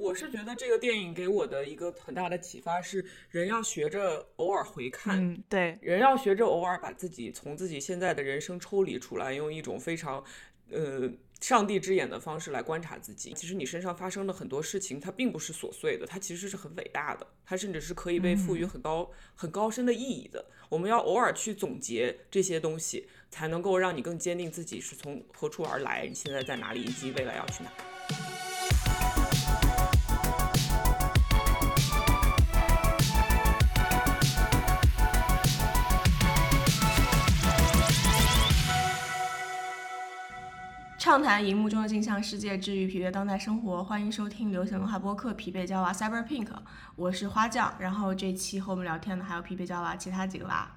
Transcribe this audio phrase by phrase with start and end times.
[0.00, 10.24] 我是觉得这个电影给我的一个很大的启发是，人要学着偶尔回看，嗯，对，人要学着偶尔把自己从自己现在的人生抽离出来，用一种非常，
[10.70, 11.10] 呃。
[11.40, 20.44] 上帝之眼的方式来观察自己，其实你身上发生的很多事情，它并不是琐碎的，它其实是很伟大的，它甚至是可以被赋予很高、很高深的意义的。
[20.68, 27.72] 我们要偶尔去总结这些东西，才能够让你更坚定自己是从何处而来，你现在在哪里，以及未来要去哪。
[41.10, 43.82] 畅谈荧幕中的镜像世界，治愈疲惫当代生活。
[43.82, 46.46] 欢迎收听流行文化播客《疲惫娇娃 Cyber Pink》，
[46.94, 47.74] 我是花匠。
[47.80, 50.70] 然后这期和我们聊天的还有疲惫娇娃其他几个娃。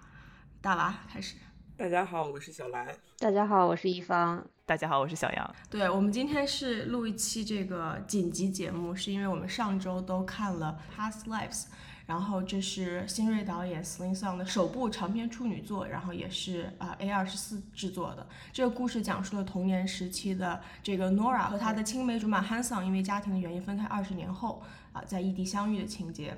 [0.60, 1.36] 大娃开始。
[1.78, 2.88] 大家好，我是小兰。
[3.20, 4.44] 大家好，我是一方。
[4.66, 5.56] 大家好，我是小杨。
[5.70, 11.62] 对我们今天是录一期这个紧急节目，是因为我们上周都看了《Past Lives》。
[12.06, 18.28] 然后这是新锐导演 Sling Song 的首部长篇处女作，然后也是啊 A 二十四制作的。
[18.52, 26.38] 这个故事讲述了童年时期的这个 Nora 和她的青梅竹马 Hanson 因为家庭的原因分开二十年后啊在异地相遇的情节。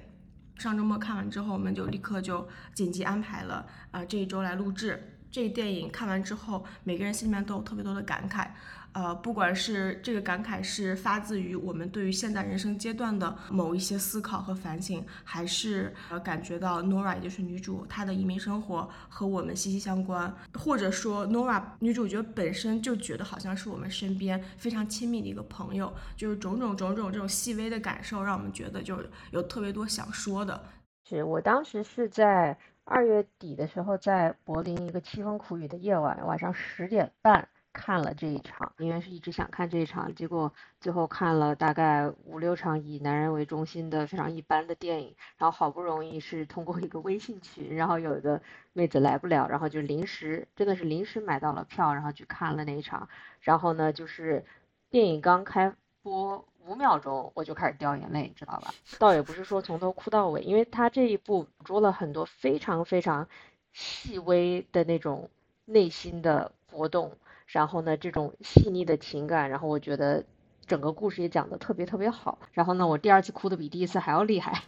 [0.58, 5.12] 上周末看完之后，我们就立刻就紧急安排了啊这一周来录制。
[5.30, 8.48] 这电影看完之后，每个人心里面都有特别多的感慨。
[8.96, 28.98] 呃，不管是这个感慨是发自于我们对于现代人生阶段的某一些思考和反省，还是呃感觉到 Nora 也就是女主她的移民生活和我们息息相关，或者说 Nora 女主角本身就觉得好像是我们身边非常亲密的一个朋友，就是种种种种这种细微的感受，让我们觉得就
[29.32, 30.64] 有特别多想说的。
[31.04, 37.50] 是我当时是在二月底的时候，在柏林一个凄风苦雨的夜晚，晚上十点半。
[37.76, 53.10] 看了这一场，因为是一直想看这一场，结果最后看了大概五六场以男人为中心的非常一般的电影，然后好不容易是通过一个微信群，然后有一个妹子来不了，然后就临时真的是临时买到了票，然后去看了那一场，
[53.42, 54.46] 然后呢就是
[54.90, 58.74] 电影刚开播五秒钟我就开始掉眼泪，知道吧？
[58.98, 63.28] 倒也不是说从头哭到尾，因为他这一部捕捉了很多非常非常
[63.74, 65.30] 细微的那种
[65.66, 67.12] 内心的波动。
[67.56, 70.22] 然后呢，这种细腻的情感，然后我觉得
[70.68, 72.38] 整个故事也讲得特别特别好。
[72.52, 74.62] 然后呢，我第二次哭的比第一次还要厉害。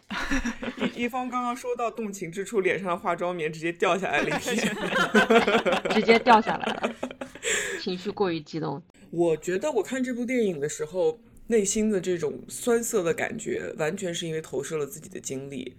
[0.96, 4.56] 一方刚刚说到动情之处，脸上的化妆棉直接掉下来了一 片，
[5.92, 6.94] 直接掉下来了，
[7.78, 8.82] 情绪过于激动。
[9.10, 15.76] 我觉得我看这部电影的时候，内心的这种酸涩的感觉，完全是因为投射了自己的经历。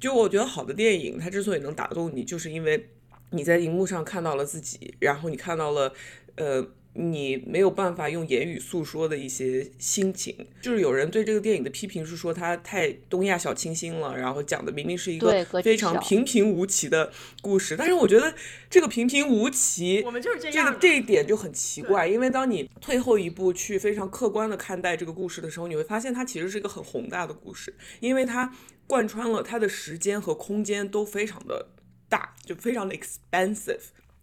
[0.00, 2.90] 就我觉得好的电影，它之所以能打动你，就是因为
[3.30, 5.92] 你在荧幕上看到了自己，然后你看到了。
[6.36, 18.34] 呃，你没有办法用言语诉说的一些心情，就是有人对这个电影的批评是说它太东亚小清新了，然后讲的明明是一个非常平平无奇的故事，但是我觉得
[18.68, 28.52] 这个平平无奇，我们就是这样，这一点就很奇怪，因为当你退后一步去非常客观的看待这个故事的时候，你会发现它其实是一个很宏大的故事，因为它
[28.88, 31.68] 贯穿了它的时间和空间都非常的
[32.08, 33.78] 大，就非常的 expensive。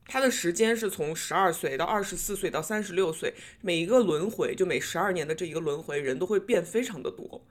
[0.07, 7.41] 他的时间是从十二岁到二十四岁到三十六岁，每一个轮回就每十二年的这一个轮回，人都会变非常的多。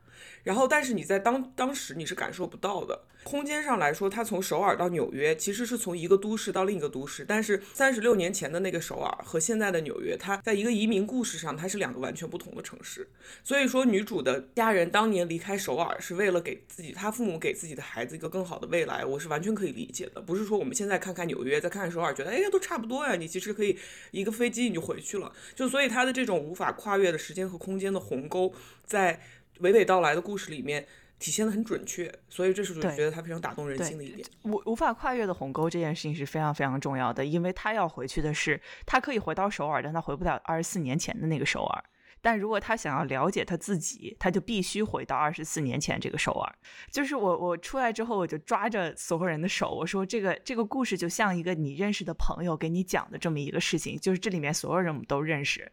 [0.42, 3.06] 然后，但是你在当当时你是感受不到的。
[3.24, 7.24] 空间上来说，它从首尔到纽约，其实是从一个都市到另一个都市。
[7.26, 13.08] 但是三十六年前的那个首尔和现在的纽约，它在一个移民故事上，它是两个完全不同的城市。
[13.42, 20.20] 所以说，女主的家人当年离开首尔是为了给自己，她父母给自己的孩子一个更好的未来，我是完全可以理解的。
[20.20, 23.76] 不是说我们现在看看纽约，再看看首尔，觉得哎呀都差不多呀，你其实可以
[24.12, 25.32] 一个飞机你就回去了。
[25.56, 28.54] 就所以她的这种无法跨越的时间和空间的鸿沟，
[28.84, 29.20] 在。
[29.60, 30.86] 娓娓道来的故事里面
[31.18, 34.26] 体现的很准确，所以这是我觉得他非常打动人心的一点。
[34.42, 41.84] 无无法跨越的鸿沟这件事情是非常非常重要的，因为他要回去的是，他可以回到首尔，但他回不了二十四年前的那个首尔。
[42.22, 46.54] 但如果他想要了解他自己，他就必须回到二十四年前这个首尔。
[46.90, 55.70] 就是我我出来之后，我就抓着所有人的手，我说这个这个故事就像一个你认识的朋友给你讲的这么一个事情，就是这里面所有人我们都认识。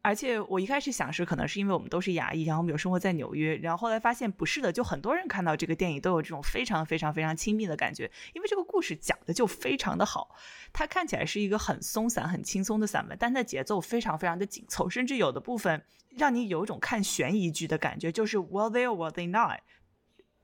[0.00, 10.34] 而且我一开始想是可能是因为我们都是牙医，然后我们有生活在纽约，然后后来发现不是的，就很多人看到这个电影都有这种非常非常非常亲密的感觉，因为这个故事讲的就非常的好，
[10.72, 15.82] 它看起来是一个很松散、很轻松的散文，但它节奏非常非常的紧凑，甚至有的部分
[16.16, 19.60] 让你有一种看悬疑剧的感觉，就是 Were they or were they not？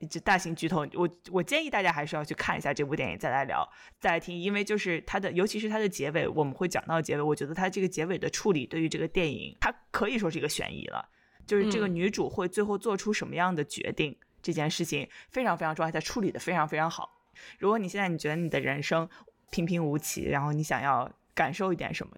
[0.09, 3.67] 就大型剧透，我我建议大家还是要去看一下这部电影，再来聊，
[3.99, 7.21] 再来听，因为就是它的，尤其是它的结尾，我们会讲到结尾。
[7.21, 11.07] 我觉得它这个结尾的处理，对于这个电影，它可以说是一个悬疑了。
[11.47, 17.23] 就是这个女主会最后做出什么样的决定，这件事情非常非常重要，她处理的非常非常好。
[17.57, 19.07] 如果你现在你觉得你的人生
[19.49, 22.13] 平平无奇，然后你想要感受一点什么，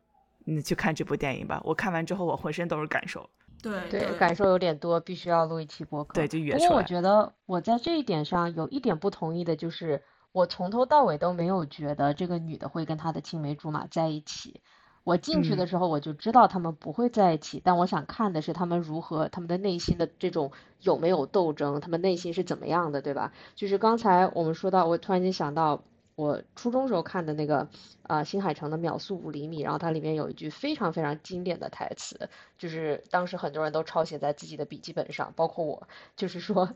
[0.45, 1.61] 你去看这部电影吧。
[1.63, 3.29] 我看完之后，我浑身都是感受。
[3.61, 6.13] 对对，感受有点多，必须要录一期播客。
[6.13, 6.67] 对，就约出来。
[6.67, 14.61] 不过我觉得我在这一点上有一点不同意的，就是我从头到尾都没有觉得这个女的会跟她的青梅竹马在一起。
[15.03, 20.51] 我进去的时候我就知道他们不会在一起，但我想看的是他们如何，他们的内心的这种
[20.81, 23.31] 有没有斗争，他们内心是怎么样的，对吧？
[23.55, 25.83] 就是刚才我们说到，我突然间想到。
[26.17, 27.69] 我初中时候看的那个，
[28.01, 32.27] 呃，新海诚的《秒速五厘米》，然后它里面有一句非常非常经典的台词，
[32.57, 36.67] 就是当时很多人都抄写在自己的笔记本上，包括我，就是说，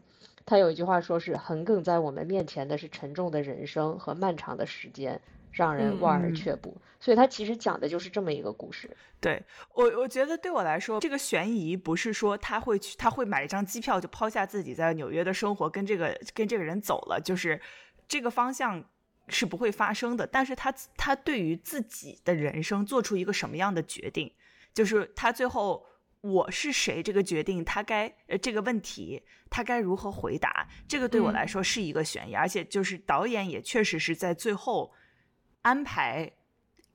[0.46, 5.20] 他有一句话说是横亘在我们面前的是沉重的人生和漫长的时间，
[5.52, 6.78] 让人望而却步。
[7.00, 8.96] 所以他其实讲的就是这么一个故事。
[9.20, 9.44] 对
[9.74, 17.60] 我，我觉得对我来说，这个悬疑不是说他会去，他会买一张机票就抛下自己在纽约的生活，跟这个跟这个人走了，就是
[18.08, 18.86] 这个方向。
[19.28, 24.34] 是不会发生的，但是他他对于自己的人生做出一个什么样的决定，
[24.74, 25.86] 就是他最后
[26.20, 34.92] 我是谁这个决定，他该呃这个问题他该如何回答，这个对我来说是一个悬疑，而且就是导演也确实是在最后
[35.62, 36.30] 安排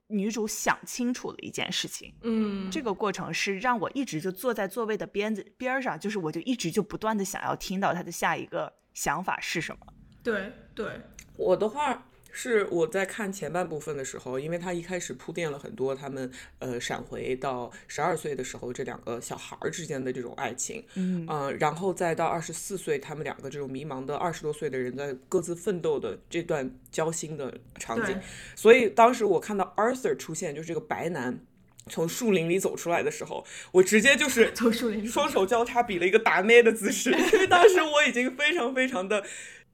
[0.08, 9.86] 女主想清楚了一件事情，嗯，这个过程是让我一直就坐在座位的边子边上，就是我就一直就不断的想要听到他的下一个想法是什么。
[10.22, 11.00] 对对，
[11.36, 12.06] 我的话。
[12.38, 21.26] 是我在看前半部分的时候，因为他一开始铺垫了很多他们呃闪回到十二岁的时候这两个小孩儿之间的这种爱情，嗯
[21.58, 28.14] 然后再到二十四岁他们两个这种迷茫的二十多岁的人在各自奋斗的这段交心的场景，
[28.54, 31.40] 所以当时我看到 Arthur 出现，就是这个白男
[31.88, 39.24] 从树林里走出来的时候，我直接就 是从树林双手交叉比了一个打咩的姿势，因为当时我已经非常非常的。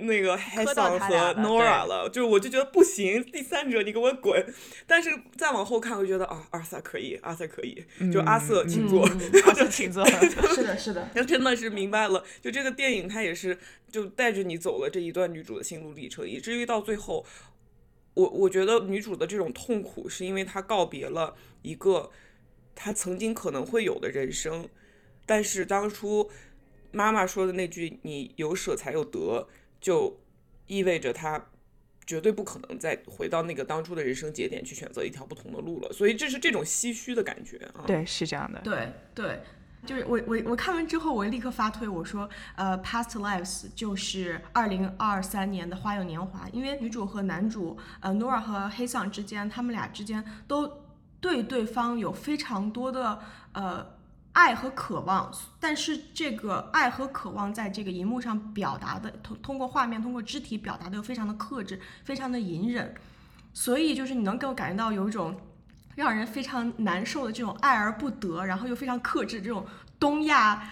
[0.03, 4.55] 那个 Hassan 和 Nora 了，就我就觉得不行，第三者你给我滚！
[4.87, 10.05] 但是再往后看，我就觉得啊，阿瑟可以，阿瑟可以，就阿瑟请坐，阿瑟请坐，
[10.55, 13.59] 是的，是的，就真的是明白了，就这个电影它也是
[13.91, 17.25] 就带着你走了这一段女主的心路历程，以至于到最后，
[18.15, 22.11] 我我觉得女主的这种痛苦是因为她告别了一个
[22.75, 24.69] 她曾经可能会有的人生，
[25.27, 26.31] 但是当初
[26.91, 29.49] 妈妈说的那句“你有舍才有得”。
[29.83, 30.19] 就
[30.67, 31.49] 意味着他
[32.07, 37.85] 绝对不可能再回到那个当初的人生节点去选择一条不同的路了，所以这是这种唏嘘的感觉啊。
[37.87, 38.61] 对，是这样的。
[38.61, 39.43] 对对，
[39.85, 50.85] 就是我我我看完之后，我立刻发推，我说呃，Past Lives 就是二零二三年的《花样年华》，因为女主和男主呃 Nora 和黑桑之间，他们俩之间都
[51.21, 53.19] 对对方有非常多的
[53.53, 54.01] 呃。
[54.33, 55.31] 爱和渴望，
[55.61, 62.95] 但是这个爱和渴望在这个荧幕上表达的，通通过画面，通过肢体表达的又非常的克制，非常的隐忍，
[63.53, 65.39] 所以就是你能够感觉到有一种
[65.97, 69.67] 让人非常难受的这种爱而不得，然后又非常克制这种
[70.01, 70.71] 东亚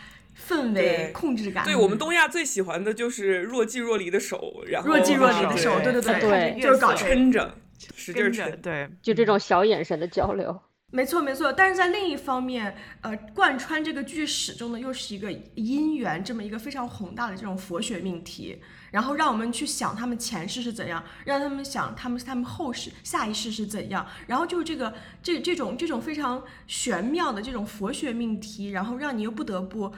[0.49, 1.63] 氛围控制感。
[1.65, 7.55] 对我们东亚最喜欢的就是若即若离的手，然后若即若离的手，对对对，就是搞撑着，
[7.95, 10.59] 使劲撑，对，就这种小眼神的交流。
[10.93, 18.61] 没错没错，但是在另一方面，呃，贯穿这个剧始终的又是一个姻缘这么一个非常宏大的这种佛学命题，
[18.91, 29.95] 然后让我们去想他们前世是怎样，让他们想他们他们后世下一世是怎样，然后就是这个这这种这种非常玄妙的这种佛学命题，然后让你又不得不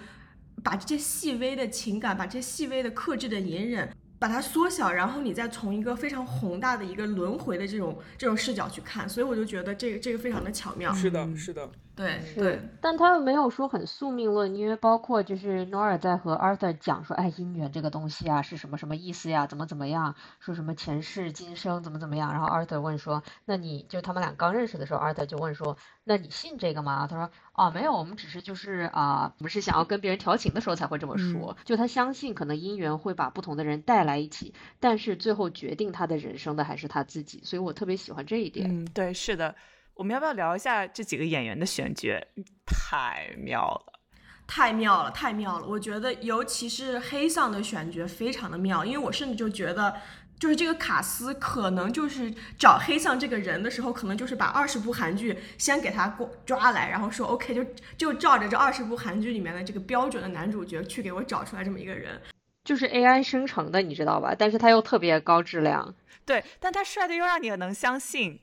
[0.63, 3.91] 把这些细微的情感，把这些细微的克制的隐忍。
[4.23, 10.95] 把它缩小，然后你再从一个非常宏大的一个轮回的这种这种视角去看，所以我就觉得这个这个非常的巧妙。
[10.95, 12.61] 是的，是的，对，是。
[12.81, 19.47] 但他又没有说很宿命论，因为包括就是 Nora 在和 Arthur 讲说，哎，姻缘这个东西啊是什么什么意思呀？
[19.47, 20.15] 怎么怎么样？
[20.41, 22.33] 说什么前世今生怎么怎么样？
[22.33, 27.07] 然后 Arthur 问说，那你就他们俩刚认识的时候，Arthur 就问说，那你信这个吗？
[27.07, 27.31] 他说。
[27.55, 31.55] 哦，没有，我们只是就是啊，我们是想要跟别人调情的时候才会这么说。
[31.67, 37.43] 就他相信，可能姻缘会把不同的人带来一起，但是最后决定他的人生的还是他自己。
[37.45, 38.71] 所以我特别喜欢这一点。
[38.71, 39.55] 嗯，对，是的。
[39.95, 42.21] 我们要不要聊一下这几个演员的选角？
[42.67, 44.01] 太妙了，
[44.47, 45.67] 太妙了，太妙了！
[45.67, 49.95] 我觉得，尤其是黑丧的选角非常的妙，因为我甚至就觉得。
[50.41, 57.65] 就是这个卡斯可能就是找黑相这个人的时候，可能就是把二十部韩剧先给他过抓来，然后说 OK，就
[57.97, 62.21] 就照着这二十部韩剧里面的这个标准的男主角去给我找出来这么一个人，
[62.65, 64.35] 就是 AI 生成的，你知道吧？
[64.37, 65.95] 但是他又特别高质量，
[66.27, 68.41] 对，但他帅的又让你能相信。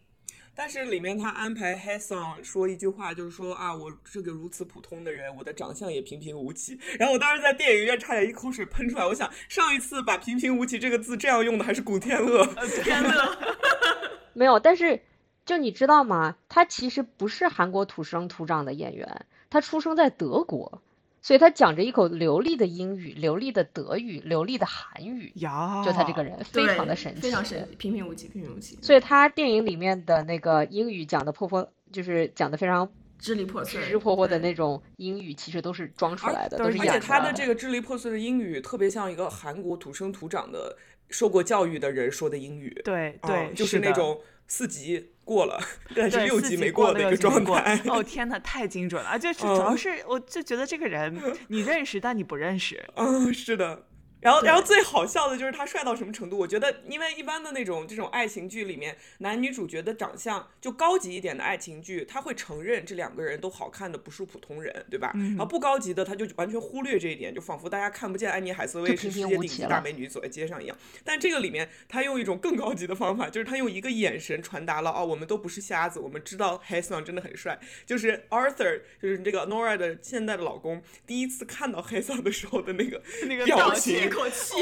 [0.62, 6.78] 但是里面他安排 h a s o n 说一句话，就是说啊，我是个如此普通的人，我的长相也平平无奇。
[7.00, 9.06] 然后我当时在电影院差点一口水喷出来。
[9.06, 12.46] 我想上一次把平平无奇这个字这样用的还是古天乐。
[12.84, 13.38] 天乐，
[14.36, 15.02] 没有，但是
[15.46, 16.36] 就你知道吗？
[16.50, 20.82] 他其实不是韩国土生土长的演员，他出生在德国。
[21.22, 28.78] 所以他讲着一口流利的英语、流利的德语、流利的韩语，呀，就他这个人非常的神奇，非常神奇，平平无奇，平平无奇。
[28.82, 40.78] 所以他电影里面的那个英语讲的破破，就是讲的非常支离破碎、支支破破的那种英语，其实都是装出来的，都是而且他的这个支离破碎的英语，特别像一个韩国土生土长的、
[41.10, 42.82] 受过教育的人说的英语。
[42.86, 44.18] 对对，就是那种
[44.50, 45.12] 四级。
[45.30, 45.62] 过了，
[45.96, 47.80] 但是六级没过的一个状态。
[47.86, 49.20] 哦 天哪，太精准了！
[49.20, 51.16] 就是主要是，我就觉得这个人
[51.50, 52.84] 你认识，但你不认识。
[52.96, 53.84] 嗯，是的。
[54.22, 56.38] 然后，然后最好笑的就是他帅到什么程度？
[56.38, 65.12] 我觉得，因为一般的那种这种爱情剧里面，男女主角的长相就高级一点的爱情剧，他会承认这两个人都好看的不是普通人，对吧？
[65.14, 70.78] 然后不高级的，他就完全忽略这一点，就仿佛大家看不见安妮海瑟薇是世界顶级大美女走在街上一样。
[71.04, 77.58] 但这个里面，他用一种更高级的方法，就是他用一个眼神传达了哦，我们都不是瞎子，我们知道 h a s o n 真的很帅。
[77.86, 84.56] 就是 Arthur，就是这个 Nora 的现在的老公，第一次看到 h a s o n 的时候的那个那个表情，一口气。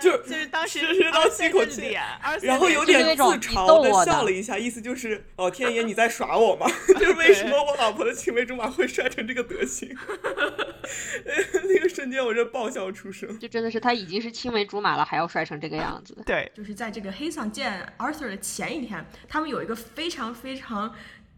[0.00, 1.96] 就就是当时是倒吸口气，
[2.42, 6.66] 然后有点自嘲的笑了一下，意思就是哦，天爷你在耍我吗？
[6.98, 9.96] 就是为什么我老婆的青梅竹马会帅成这个德行？
[11.64, 13.38] 那个瞬间我真爆笑出声。
[13.38, 16.16] 就真的是他已经是青梅竹马了，还要帅成这个样子。
[16.26, 20.94] 对，就是在这个黑桑见 Arthur 的前一天，他们有一个非常非常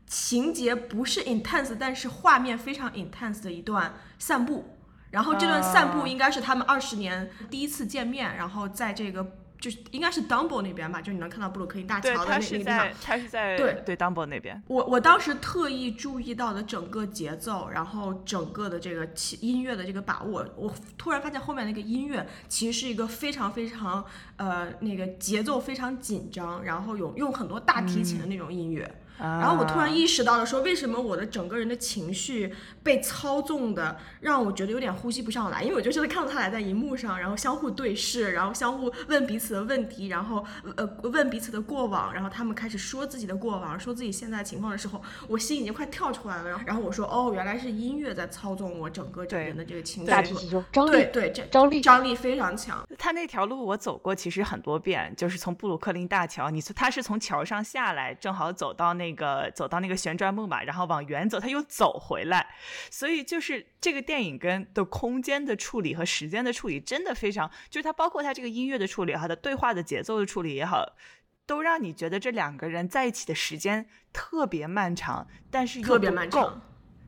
[0.07, 4.75] 情节不是 intense，但是画面非常 intense 的一段散步。
[5.11, 9.27] 然后这段散步应该是他们二十年第一次见面，然后在这个
[9.59, 12.89] 就是应该是 Dumbo 那边吧，就你能看到布鲁克林大桥的那那个地方。
[13.03, 14.63] 他是在对对 Dumbo 那边。
[14.69, 19.09] 我我当时特意注意到的整个节奏，然后整个的这个
[19.41, 24.05] 音乐的这个把握，我突然发现后面那个音乐其实是一个非常非常
[24.37, 28.89] 呃那个节奏非常紧张，然后有用很多大提琴的那种音乐。
[29.19, 35.63] 然后我突然意识到了，说为什么我的整个人的情绪被操纵的，让我觉得有点呼吸不上来。
[35.63, 40.45] 因为我就真的看到他俩在荧幕上，然后相互对视，然后相互问彼此的问题，然后
[40.77, 46.61] 呃问彼此的过往，然后他们开始说自己的过往，说自己现在情况的时候，我心已经快跳出来了。
[46.67, 50.11] 然后我说，哦，原来是音乐在操纵我整个整个人的这个情绪。
[50.11, 52.87] 大提琴张力，对对，这张力张力非常强。
[52.97, 59.89] 他那条路我走过，其实很多遍，就是从布鲁克林大桥，你他是从桥上下来，正好走到那个走到那。
[59.89, 62.47] 个旋转木马，然后往远走，他又走回来，
[62.91, 70.85] 所以就是这个电影跟的空间的处理和时间的处理真的非常，就是它包括它这个音乐的处理，它的对话的节奏的处理也好，
[71.47, 76.61] 都让你觉得这两个人在一起的时间特别漫长，但是特别漫长，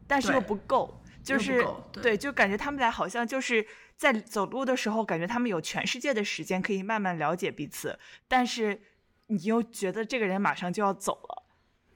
[0.07, 3.66] 但是又不够，就是对，就感觉他们俩好像就是
[3.99, 8.80] 在走路的时候，感觉他们有全世界的时间可以慢慢了解彼此，但是
[9.26, 11.39] 你又觉得这个人马上就要走了。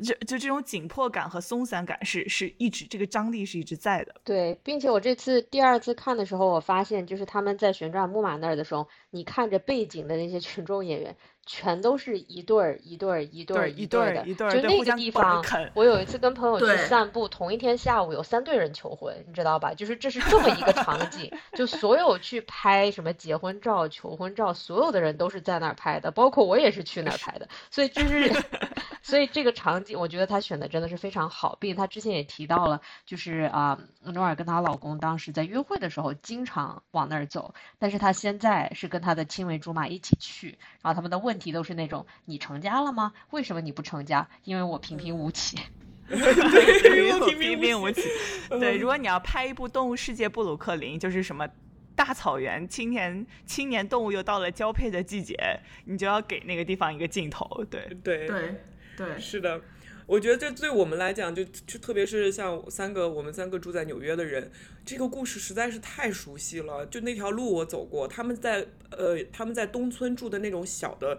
[0.04, 4.14] 就就这种紧迫感和松散感是是一直这个张力是一直在的。
[4.22, 11.16] 对，并且我这次第二次看的时候，我发现就是他们在旋转木马那儿的时候，你看着背景的那些群众演员。
[11.46, 15.44] 全都是一对儿一对儿一对儿一对儿的，就那个地方，
[15.74, 19.74] 我有一次跟朋友去散步，同一天下午有三对人求婚，你知道吧？
[19.74, 28.32] 就是这是这么一个场景，就所有去拍什么结婚照、求婚照，所有的人都是在那儿拍的，包括我也是去那儿拍的，所以就是，
[29.04, 41.34] 所以这个场景，我觉得他选的真的是非常好，并且他之前也提到了，就是啊，诺尔跟她老公当时在约会的时候经常往那儿走，但是她现在是跟他的青梅竹马一起去，然后他们的问。
[41.34, 43.12] 题都是那种你成家了吗？
[43.30, 44.26] 为什么你不成家？
[44.44, 45.58] 因为我平平无奇。
[46.08, 48.02] 对，平平无奇。
[48.48, 51.46] 对，如果你要拍一部《动物世界》，布鲁克林就是什么
[51.94, 55.36] 大草原，青年青年动物又到了交配的季节，
[55.84, 57.64] 你就要给那个地方一个镜头。
[57.68, 58.54] 对，对，对，
[58.96, 59.60] 对，是的。
[60.06, 64.50] 我觉得这对我们来讲，就就特别是像三个我们三个住在纽约的人，
[64.84, 66.84] 这个故事实在是太熟悉了。
[66.86, 71.18] 就那条路我走过，他们在呃他们在东村住的那种小的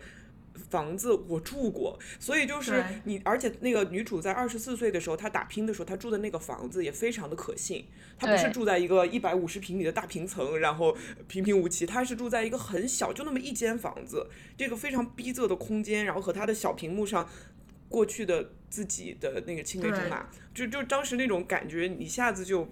[0.69, 1.97] 房子，我住过。
[2.19, 7.85] 所以就是你，而且那个女主在二十四岁的时候，她打拼的时候，她住的那个房子也非常的可信。
[8.19, 10.95] 她不是住在一个一百五十平米的大平层，然后
[11.27, 17.27] 平平无奇，她是住在一个很小，就那么一间房子，这个非常逼仄的空间，然后和她的小屏幕上。
[17.89, 22.67] 过去的自己的那个青梅竹马，就就当时那种感觉，一下子就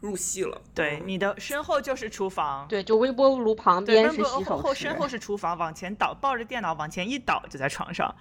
[0.00, 0.60] 入戏了。
[0.74, 8.14] 对，你的身后就是厨房，对，就微波炉旁边是洗手后身后是厨房，往前倒，抱着电脑往前一倒就在床上。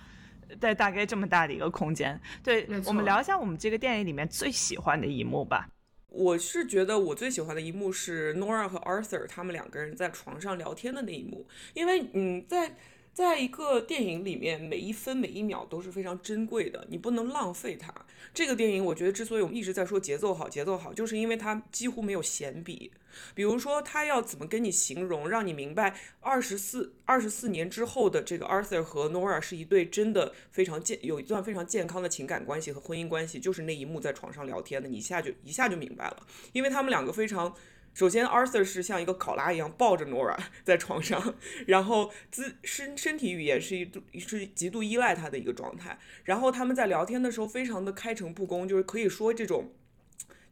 [0.59, 2.19] 对，大概这么大的一个空间。
[2.43, 5.67] 对我们聊一下我们这个电影里面最喜欢的一幕吧。
[6.09, 12.75] 我是觉得我最喜欢的一幕是 Nora 和 Arthur 他们两个人在床上聊天的那一幕，因为嗯，在
[13.13, 17.93] 在一个电影里面，每一分每一秒都是非常珍贵的，你不能浪费它。
[18.33, 22.91] 这个电影我觉得之所以我们一直在说节奏好，节奏好，就是因为它几乎没有闲笔。
[23.35, 37.53] 比如说，他要怎么跟你形容，让你明白二十四二十四年之后的这个 Arthur 和 Nora 是一对真的非常健有一段非常健康的情感关系和婚姻关系，就是那一幕在床上聊天的，你一下就一下就明白了，因为他们两个非常。
[37.93, 41.35] 首先，Arthur 是像一个考拉一样抱着 Nora 在床上，
[41.67, 45.99] 然后自身身体语言是一度是极度依赖他的一个状态。
[46.23, 49.71] 然后他们在聊天的时候非常的开诚布公，就是可以说这种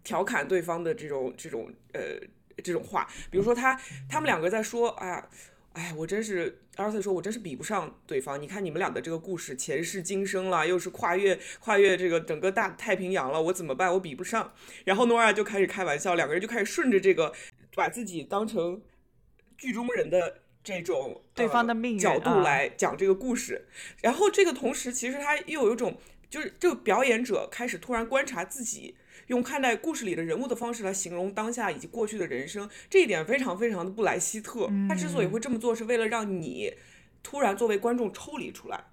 [0.03, 2.01] 调侃对方的这种这种呃
[2.63, 3.07] 这种话。
[3.31, 5.27] 比如说他他们两个在说，哎呀，
[5.73, 8.41] 哎，我真是 Arthur 说，我真是比不上对方。
[8.41, 13.93] 你看你们俩的这个故事前世今生了，又是跨越跨越这个整个大太平洋了，我怎么办？
[13.93, 14.53] 我比不上。
[14.85, 17.33] 然后 Nora 就开始开玩笑，两个人就开始顺着这个
[17.75, 18.81] 把自己当成
[19.57, 23.67] 剧中人的这种对方的呃命运角度啊来讲这个故事。
[24.01, 25.97] 然后这个同时，其实他又有一种
[26.29, 28.95] 就是这个表演者开始突然观察自己。
[29.31, 34.69] 用看待故事里的人物的方式来形容当下以及过去的人生，这一点非常非常的布莱希特。
[34.89, 36.73] 他之所以会这么做，是为了让你
[37.23, 38.83] 突然作为观众抽离出来，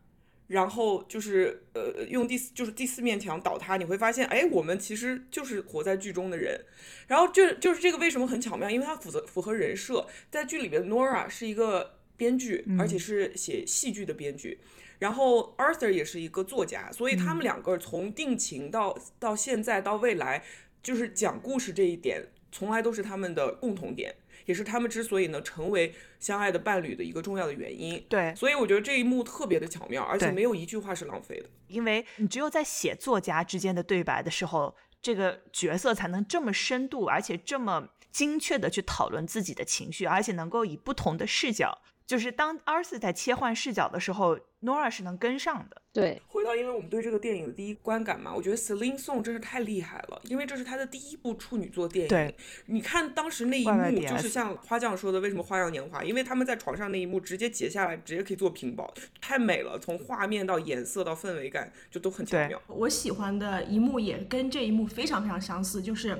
[0.47, 6.64] 然后就是呃用第四就是第四面墙倒塌，你会发现，哎，我们其实就是活在剧中的人。
[7.09, 14.61] 然后就就是这个为什么很巧妙，因为它符合符合人设，在剧里边 Nora 是一个编剧，而且是写戏剧的编剧。
[14.99, 20.45] 然后 Arthur 也是一个作家，所以他们两个从定情到到现在到未来，
[20.83, 24.14] 就是讲故事这一点，从来都是他们的共同点，
[24.47, 28.05] 也是他们之所以能成为相爱的伴侣的一个重要的原因。
[28.09, 31.49] 对，所以我觉得这一幕特别的巧妙，而且没有一句话是浪费的。
[31.69, 45.83] 因为你只有在写作家之间的对白的时候，这个角色才能这么深度，而且这么精确的去讨论自己的情绪，而且能够以不同的视角，就是当 Arthur 在切换视角的时候，Nora 是能跟上的。
[45.92, 52.09] 对，回到因为我们对这个电影的第一观感嘛，我觉得 Celine Song 真是太厉害了，因为这是她的第一部处女作电影。
[52.09, 56.01] 对，你看当时那一幕，就是像花匠说的，为什么《花样年华》？
[56.03, 58.90] 因为他们在床上那一幕直接截下来，直接可以做屏保，
[59.21, 62.62] 太美了，从画面到颜色到氛围感，就都很巧对妙。
[62.68, 66.18] 我喜欢的一幕也跟这一幕非常非常相似，就是。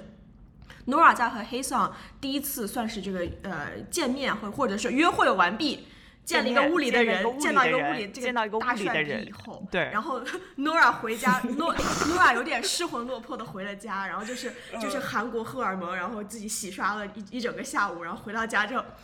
[0.88, 5.87] Nora 在和黑桑第一次算是这个呃见面，或或者是约会完毕，
[6.24, 10.22] 见了一个屋里的人，见到一个屋里这见到一个屋大帅里的人逼以后，对然后
[10.57, 18.85] Nora 回家，Nora Nora 有点失魂落魄的回了家，然后就是就是韩国荷尔蒙，然后自己洗刷了一一整个下午，然后回到家之后。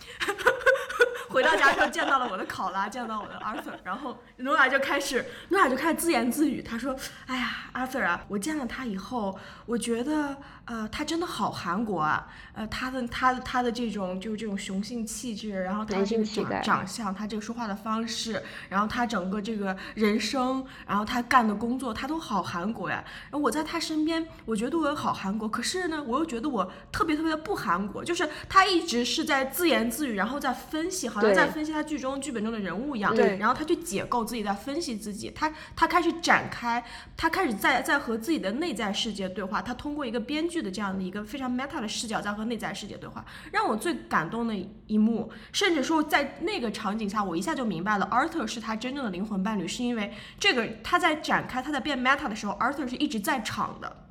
[1.31, 6.95] 回到家之后见到了我的考拉，见到我的 Arthur，然后 Nora 就开始，Nora 就开始自言自语，她说
[7.27, 23.05] ：“哎呀，Arthur 啊，我见了他以后，我觉得，呃，他真的好韩国啊，呃，他的他的他的这种就是这种雄性气质，然后他男这个长长相，他这个说话的方式，然后他整个这个人生，然后他干的工作，他都好韩国呀。
[23.31, 33.15] 然后我在他身边，我觉得我好韩国，可是呢，我又觉得我特别特别的不韩国，就是他一直是在自言自语，然后在分析，好像在分析他剧中剧本中的人物一样。
[33.15, 36.83] 对然后他去解构自己，在分析自己，他他开始展开，
[37.17, 43.25] 他开始在在和自己的内在世界对话，他通过一个编剧剧的这样的一个非常 meta 的视角，在和内在世界对话。
[43.51, 44.55] 让我最感动的
[44.87, 54.05] 一幕，甚至说在那个场景下，我一下就明白了，Arthur 是他真正的灵魂伴侣，是因为这个他在展开，他在变 meta 的时候，Arthur 是一直在场的，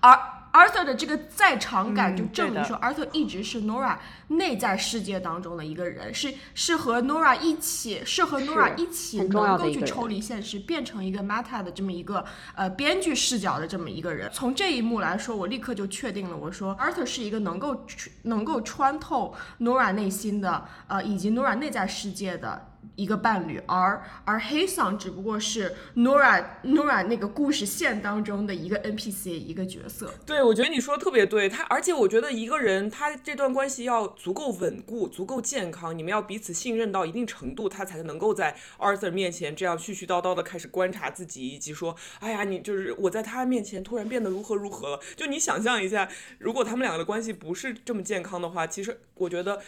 [0.00, 0.18] 而
[0.52, 3.96] Arthur 的这个在场感嗯就证明说，Arthur 一直是 Nora
[4.28, 14.30] 内在世界当中的一个人，是是和 Nora 一起，是和 Nora 一起能够去抽离现实，变成一个 meta 的这么一个呃编剧视角的这么一个人。
[14.32, 17.86] 从这一幕来说，我立刻就确定了，我说 Arthur 是一个能够
[18.22, 22.71] 能够穿透 Nora 内心的呃以及 Nora 内在世界的。
[22.96, 30.12] 一个伴侣，而而黑桑只不过是 Nora Nora 那个故事线当中的一个 NPC 一个角色。
[30.26, 45.00] 对，我觉得你说的特别对，他而且我觉得一个人他这段关系要足够稳固、足够健康，你们要彼此信任到一定程度，他才能够在 Arthur 面前这样絮絮叨叨的开始观察自己，以及说，哎呀，你就是我在他面前突然变得如何如何了。
[45.16, 49.60] 就你想象一下，如果他们两个的关系不是这么健康的话，其实我觉得。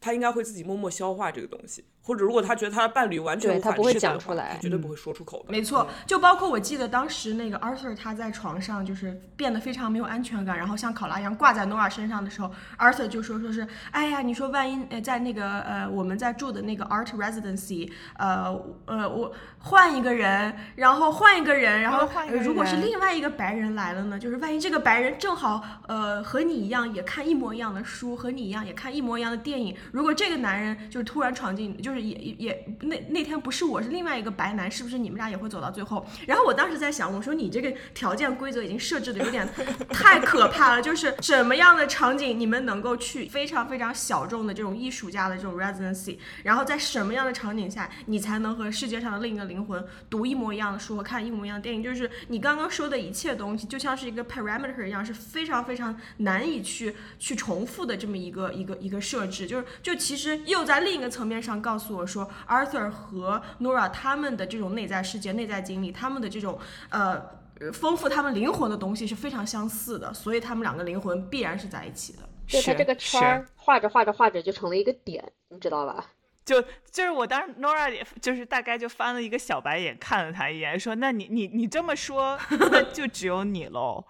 [0.00, 5.52] 他应该会自己默默消化这个东西，或者如果他觉得他的伴侣完全无法对他不会讲出来他绝对不会说出口的。
[5.52, 36.06] 没错，就包括我记得当时那个 Arthur 他在床上就是变得非常没有安全感，然后像考拉一样挂在 Nora 身上的时候，Arthur 就说说是，哎呀，你说万一呃在那个呃我们在住的那个 Art Residency，呃呃我换一个人，然后换一个人，然后换一个呃如果是另外一个白人来了呢，就是万一这个白人正好呃和你一样也看一模一样的书，和你一样也看一模一样的电影，如果这个男人就是突然闯进，就是也也也那那天不是我是另外一个白男，是不是你们俩也会走到最后？
[36.26, 39.48] 然后我当时在想，我说你这个条件规则已经设置的有点
[39.90, 51.82] 太可怕了，就是什么样的场景你们能够去非常非常小众的这种艺术家的这种 residency，然后在什么样的场景下你才能和世界上的另一个灵魂读一模一样的书和看一模一样的电影？
[51.82, 59.46] 就是你刚刚说的一切东西，就像是一个 parameter 一样，是非常非常难以去去重复的这么一个一个一个设置。
[59.46, 66.58] 就是就其实又在另一个层面上告诉我说，Arthur 和 Nora 他们的这种内在世界、内在经历，他们的这种
[66.90, 67.38] 呃。
[67.60, 72.20] 呃丰富他们灵魂的东西是非常相似的，所以他们两个灵魂必然是在一起的。
[72.46, 76.06] 是就它这个圈儿画着画着画着就成了一个点，你知道吧？
[76.44, 82.38] 就就是我当时 Nora 也就是大概就翻了一个小白眼看了他一眼，说：“那你你你这么说，
[82.70, 84.04] 那就只有你喽。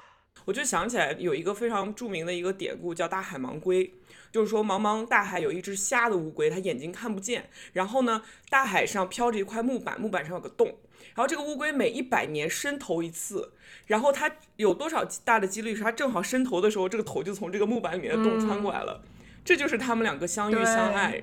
[0.44, 3.90] 我就想起来有一个非常著名的一个典故，叫大海盲龟。
[4.30, 7.48] 就是说，茫茫大海有一只瞎的乌龟，它眼睛看不见。
[7.72, 10.78] 然后呢，大海上飘着一块木板，木板上有个洞。
[11.14, 13.52] 然后这个乌龟每一百年伸头一次，
[13.86, 19.02] 然后它有多少大的几率是它正好伸头的时候，这个头就从这个木板里面的洞穿过来了。
[19.44, 21.22] 这就是他们两个相遇相爱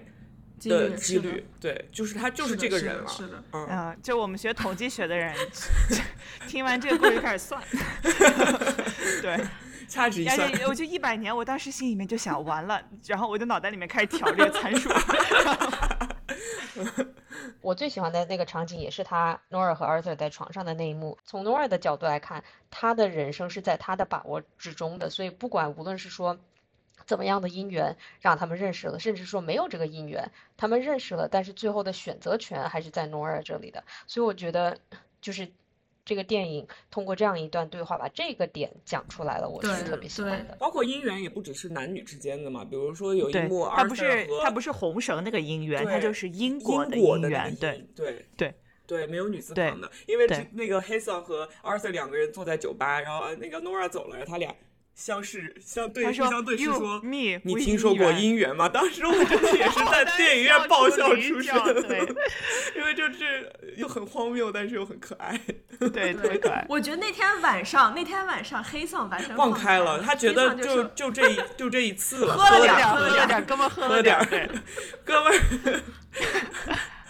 [0.61, 1.45] 的几率。
[1.61, 3.07] 对，就是他就是这个人了。
[3.07, 5.33] 是的，嗯，嗯，就我们学统计学的人，
[6.47, 7.61] 听完这个故事就开始算。
[9.21, 9.39] 对，
[9.89, 14.89] 掐指一算，而且我就一百年，我当时心里面就想，完了，然后我就脑袋里面开始调这个参数。
[17.61, 21.17] 我最喜欢的那个场景也是他 Nora 和 Arthur 在床上的那一幕。
[21.23, 26.37] 从 Nora 的角度来看，他的人生是在他的把握之中的，所以不管无论是说
[27.05, 33.83] 怎么样的姻缘让他们认识了，甚至说没有这个姻缘，他们认识了，但是最后的选择权还是在 Nora 这里的。
[34.05, 34.77] 所以我觉得
[35.21, 35.51] 就是。
[36.05, 40.55] 这个电影通过这样一段对话，把这个点讲出来了，我是对特别喜欢的。
[40.59, 47.55] 包括姻缘也不只是男女之间的嘛，比如说有一幕，他不是和它不是红绳那个姻缘，他就是英英国的姻缘。
[47.55, 48.53] 对对对
[48.87, 54.53] 对，没有女字旁的，因为那个黑色和 Arthur 两个人坐在酒吧，然后呃那个 Nora 走了，他俩
[54.95, 57.01] 相视相对相对视说。
[57.01, 58.69] me，你听说过姻缘吗？
[58.69, 61.99] 当时我真的也是在 电影院爆笑出声，对
[62.77, 65.37] 因为就是又很荒谬，但是又很可爱。
[65.93, 66.65] 对，特别 可爱。
[66.69, 74.17] 我觉得那天晚上，那天晚上黑丧完全放开开了，他觉得就就这一就这一次了，喝了点喝了点哥们儿喝喝了点
[75.03, 75.91] 哥们儿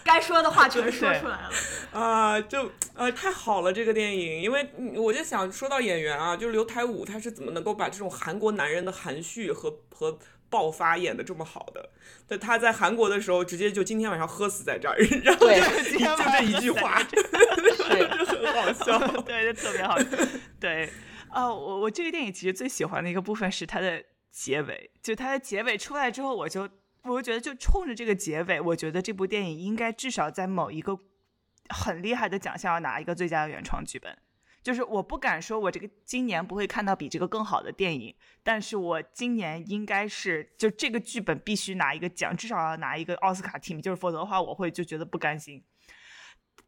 [0.05, 1.49] 该说的话全说出来了。
[1.91, 10.17] 啊，就呃太好了这个电影，因为嗯我就想说到演员啊，就是刘台武他是怎么能够把这种韩国男人的含蓄和和
[10.49, 11.89] 爆发演的这么好的？
[12.27, 17.05] 对，他在韩国的时候直接就今天晚上喝死在这儿， 然后对就今天晚就这一句话，是
[18.17, 18.99] 就很好笑。
[19.25, 19.97] 对，就特别好。
[20.59, 20.89] 对，
[21.29, 26.69] 啊、我我这个电影其实最喜欢的一个部分是它的结尾，就它的结尾出来之后，我就
[27.05, 30.97] 我就觉得就冲着这个结尾，我觉得这部电影应该至少在某一个
[31.69, 34.17] 很厉害的奖项要拿一个最佳的原创剧本。
[34.63, 45.63] 就是我不敢说我这个今年不会看到比这个更好的电影，但是我今年应该是就这个剧本必须拿一个奖，至少要拿一个奥斯卡提名，就是否则的话我会就觉得不甘心。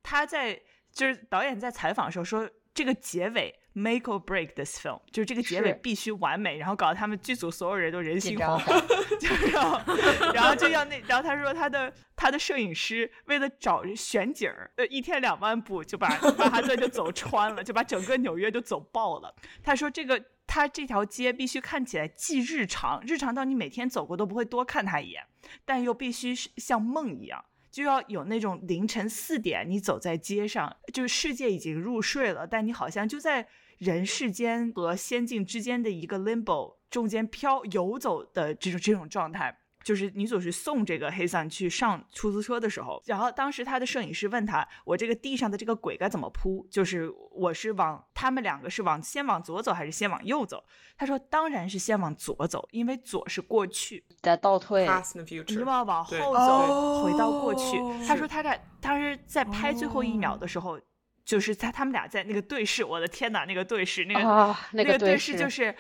[0.04, 2.48] 他在就是导演在采访的时候说，
[2.78, 8.80] 这个结尾 make or break this film，就是这个结尾必须完美，然后搞得他们剧组所有人都人心惶惶，
[9.18, 19.34] 就然后然后就要那，然后他说他的他的摄影师为了找选景儿，呃，一天两万步就把曼哈顿就走穿了，就把整个纽约就走爆了。
[19.64, 20.24] 他说这个。
[20.50, 25.22] 他这条街必须看起来既日常，日常到你每天走过都不会多看他一眼，
[25.66, 39.60] 但又必须是像梦一样，就要有那种凌晨四点你走在街上，就是世界已经入睡了，但你好像就在人世间和仙境之间的一个 limbo 中间飘游走的这种这种状态。
[39.88, 46.68] 就是女主是送这个黑伞去上出租车的时候，然后当时他的摄影师问他：“我这个地上的这个轨该怎么铺？
[46.70, 50.62] 就是我是往他们两个是往先往左走还是先往右走？”
[50.98, 54.90] 他说：“当然是先往左走，因为左是过去，在倒退你
[55.22, 57.78] future，要往对后哦走，回到过去。
[58.06, 60.78] 他说他在当时在拍最后一秒的时候，
[61.24, 65.74] 就是他他们俩在那个对视，我的天哪，那个对视，那个、那个对视就是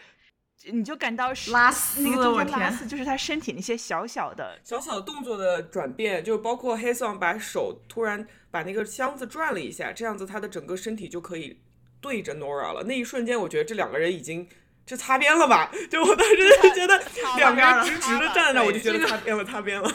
[0.71, 11.61] 你就感到是拉丝那个中我天间拉丝，就是他身体那些小小的，小小的动作的转变，就包括黑桑把手突然把那个箱子转了一下，这样子他的整个身体就可以
[12.01, 12.83] 对着 Nora 了。
[12.85, 14.47] 那一瞬间，我觉得这两个人已经
[14.85, 15.71] 这擦边了吧？
[15.89, 17.01] 就我当时就觉得
[17.37, 19.91] 两个人直直的站在那，我就觉得擦边了，擦边了。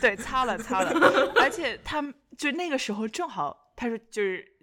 [0.00, 4.57] 对，擦了擦了， 而且他们就那个时候正好，他说就是。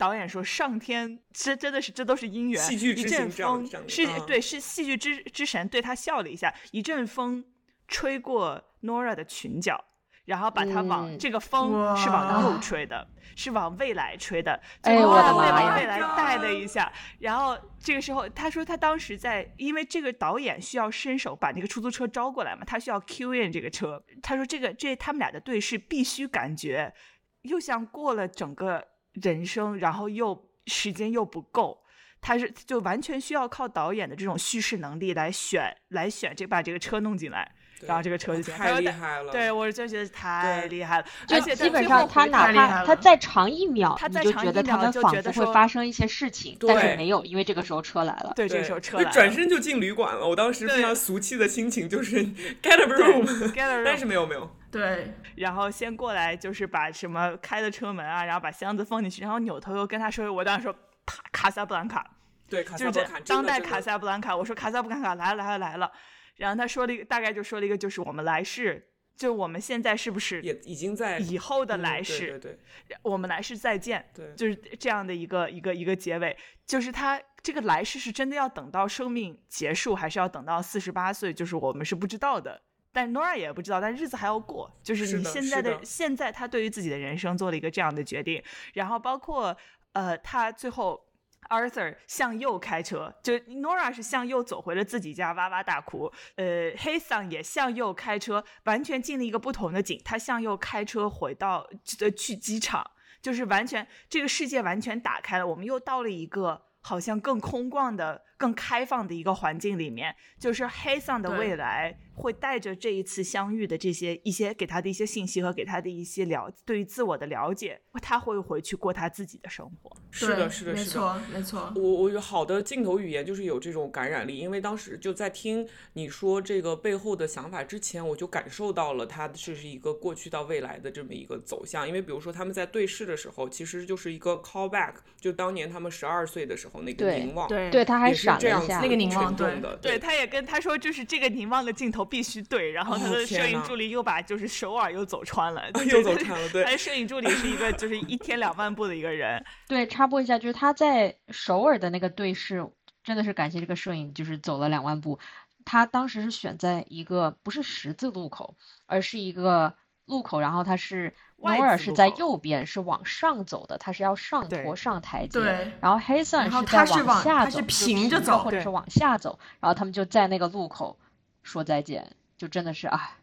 [0.00, 2.58] 导演说：“上天，这真的是这都是姻缘。
[2.62, 7.44] 戏剧之一阵风是嗯对，是戏剧之之神对他笑了一下，一阵风
[7.86, 9.84] 吹过 Nora 的裙角，
[10.24, 16.90] 然后把他往、嗯这个风是往后吹的，是往未来吹的，哎就我的妈被往呀未来带了一下。
[17.18, 24.02] 然后这个时候，他说他当时在，因为这个导演需要伸手把那个出租车招过来嘛，他需要 Q in 这个车。
[24.22, 26.94] 他说这个这他们俩的对视必须感觉
[27.42, 31.78] 又像过了整个人生，然后又时间又不够。
[32.22, 37.50] 他是就完全需要靠导演的这种叙事能力来选来选这把这个车弄进来，
[37.86, 39.32] 然后这个车就太厉害了。
[39.32, 48.34] 对，我就觉得太厉害了，就而且基本上他哪怕他再长一秒，他你就再长一觉得他们就仿佛会觉得说发生一些事情，但是没有，因为这个时候车来了。
[48.36, 50.28] 对这，个时候车来了，就转身就进旅馆了。
[50.28, 52.22] 我当时非常俗气的心情就是
[52.60, 60.72] get a room，get a room 但是没有没有，对，然后先过来就是把什么开的车门啊，然后把箱子放进去，然后扭头又跟他说，我当时说
[61.04, 62.08] 啪卡萨布兰卡，
[62.48, 65.90] 对，卡就是这萨布兰卡当代卡萨布兰卡，我说卡萨布兰卡来了来了来了，
[66.36, 72.58] 然后他说了一个大概就说了一个就是我们来世，就我们现在是不是也已经在以后的嗯对来世，对对。
[73.02, 74.32] 我们来世再见，对。
[74.34, 81.34] 就是这样的一个一个一个结尾，就是他这个来世是真的要等到生命结束，还是要等到四十八岁？
[81.34, 82.62] 就是我们是不知道的。
[82.92, 84.70] 但 Nora 也不知道，但日子还要过。
[84.82, 88.42] 就是你现在是的现在他对于自己的人生做了一个这样的决定，
[88.74, 89.56] 然后包括
[89.92, 91.00] 呃，他最后
[91.48, 96.12] Arthur 向右开车，就 Nora 是向右走回了自己家，哇哇大哭。
[96.36, 100.00] 呃，黑桑也向右开车，完全进了一个不同的景。
[100.04, 101.68] 他向右开车回到
[102.00, 102.88] 呃去机场，
[103.20, 110.14] 就是完全这个世界完全打开了，我们又到了一个好像更空旷的、更开放的一个环境里面。
[110.38, 119.90] 就是黑桑的未来会带着这一次相遇的这些一些给他的一些信息和给他的一些了对于自我的了解，他会回去过他自己的生活。
[120.10, 120.74] 是的，是的，是的。
[120.74, 121.72] 没错，没错。
[121.76, 131.86] 我我有好的镜头语言就是有这种感染力，因为当时就在听你说这个背后的想法之前，我就感受到了他这是一个过去到未来的这么一个走向。
[131.88, 146.70] 因为比如说他们在对视的时候，其实就是一个 callback，就当年他们十二岁的时候那个凝望，对对，他还是闪了一下这样子那个凝望对的，对，他也跟他说，就是这个凝望的镜头必须对，然后他哦的摄影助理又把就是首尔又走穿了，又走穿了，对他。
[146.72, 152.68] 的 摄影助理是一个就是一天两万步的一个人， 对，插播一下，就是他在首尔的那个队是，
[153.04, 155.18] 真的是感谢这个摄影，就是走了两万步。
[155.64, 159.74] 他当时是选在一个不是十字路口，而是一个
[160.06, 170.98] 路口，然后他是摩尔是在右边，是往上走的，他是要上坡上台阶，对然后黑森是在他是往下走，他是就平着走对或者是往下走，然后他们就在那个路口
[171.42, 173.16] 说再见，就真的是哎，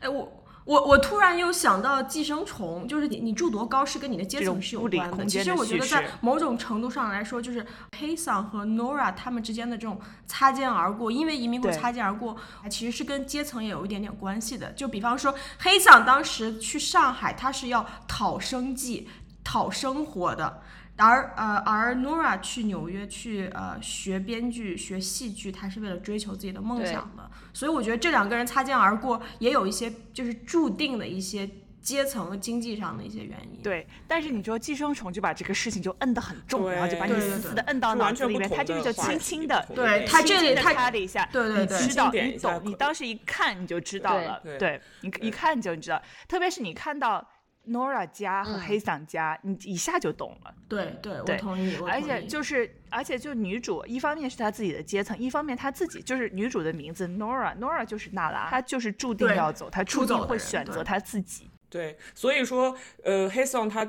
[0.00, 5.26] 哎，我我我突然又想到寄生虫，就是你你住多高是跟你的阶层是有关的。
[5.26, 7.64] 其实我觉得在某种程度上来说，就是
[7.98, 12.36] 黑桑和 Nora 他们之间的这种擦肩而过，因为移民过擦肩而过，
[12.70, 14.72] 其实是跟阶层也有一点点关系的。
[14.72, 19.08] 就比方说黑桑当时去上海，他是要讨生计、
[19.42, 20.62] 讨生活的。
[20.96, 27.23] 而呃，而 Nora 去纽约去呃学编剧、学戏剧，她是为了追求自己的梦想的。
[27.54, 31.48] 所以我觉得这两个人擦肩而过，也有一些就是注定的一些
[31.80, 33.62] 阶层和经济上的一些原因。
[33.62, 33.86] 对。
[34.08, 47.24] 但是你说寄生虫就把这个事情就摁得很重，然后就把你死死的摁到脑子里面，他这个就轻轻的对他这轻轻地里他擦了一下，对对对你知道，你懂，你当时一看你就知道了，对对你一看就知道，特别是你看到
[47.68, 50.54] Nora 家和嗯黑桑家，你一下就懂了。
[50.68, 61.50] 对对，我同意，而同意且就是，而且就女主，一方面是她自己的阶层，一方面她自己就是女主的名字 Nora，Nora 就是娜拉，她就是注定要走，她注定会选择她自己。
[61.70, 63.84] 对，所以说，呃，黑桑他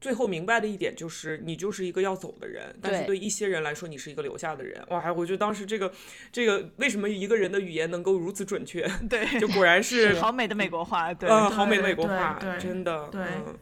[0.00, 4.82] 最后明白的一点就是，你就是一个要走的人，但是对对一些人来说，你是一个留下的人。
[4.88, 5.92] 哇，我觉得当时这个
[6.30, 8.88] 这个为什么一个人的语言能够如此准确？
[9.08, 13.56] 对，就果然 是好美的美国话，对，呃，好美的美国话，真的，对嗯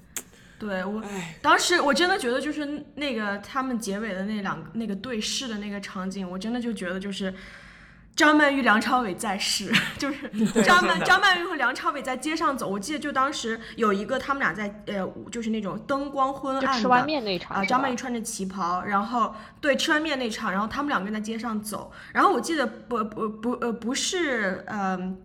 [0.58, 7.32] 对我哎，当时我真的觉得就是那个他们结尾的那两那个对视的那个场景，我真的就觉得就是。
[8.16, 10.28] 张曼玉、梁朝伟在世， 就是
[10.64, 12.66] 张曼张曼玉和梁朝伟在街上走。
[12.66, 21.92] 我记得就当时有一个他们俩在呃，就是那种灯光昏暗的，吃完面那场啊，张曼玉穿着旗袍，然后对吃完面那场，然后他们两个人在街上走。
[22.12, 24.78] 然后我记得不不不呃不是嗯。
[24.80, 25.16] 呃，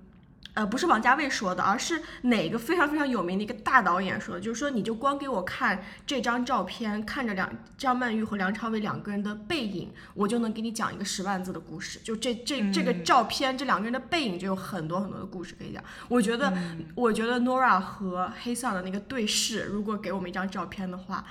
[0.69, 11.99] 不是王家卫说的，而是哪个非常非常有名的一个大导演说的，就是说你就光给我看这张照片，看着梁张曼玉和梁朝伟两个人的背影，我就能给你讲一个十万字的故事。
[11.99, 15.83] 就这这这个照片，这两个人的背影就有很多很多的故事可以讲。
[16.09, 16.53] 我觉得，
[16.95, 21.25] 我觉得 Nora 和黑丧的那个对视，如果给我们一张照片的话，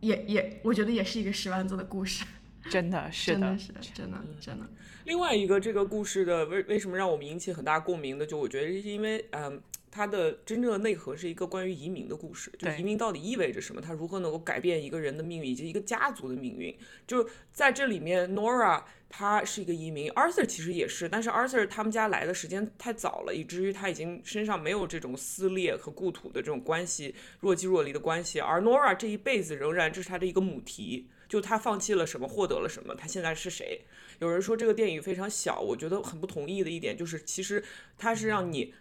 [0.00, 2.24] 也也我觉得也是一个十万字的故事。
[2.68, 4.66] 真的是的，真的是真的真的。
[5.06, 16.76] 另外一个这个故事的为为什么让我们引起很大共鸣的，就我觉得是因为，嗯，它的真正的内核是一个关于移民的故事，就移民到底意味着什么，它如何能够改变一个人的命运以及一个家族的命运。
[17.06, 31.06] 就在这里面，Nora 他是一个移民，Arthur 其实也是，但是 Arthur 他们家来的时间太早了，以至于他已经身上没有这种撕裂和故土的这种关系，若即若离的关系，而 Nora 这一辈子仍然这是他的一个母题。
[31.28, 32.94] 就他放弃了什么，获得了什么？
[32.94, 33.80] 他现在是谁？
[34.18, 37.62] 有人说这个电影非常小，我觉得很不同意的一点就是，其实
[37.98, 38.72] 它是让你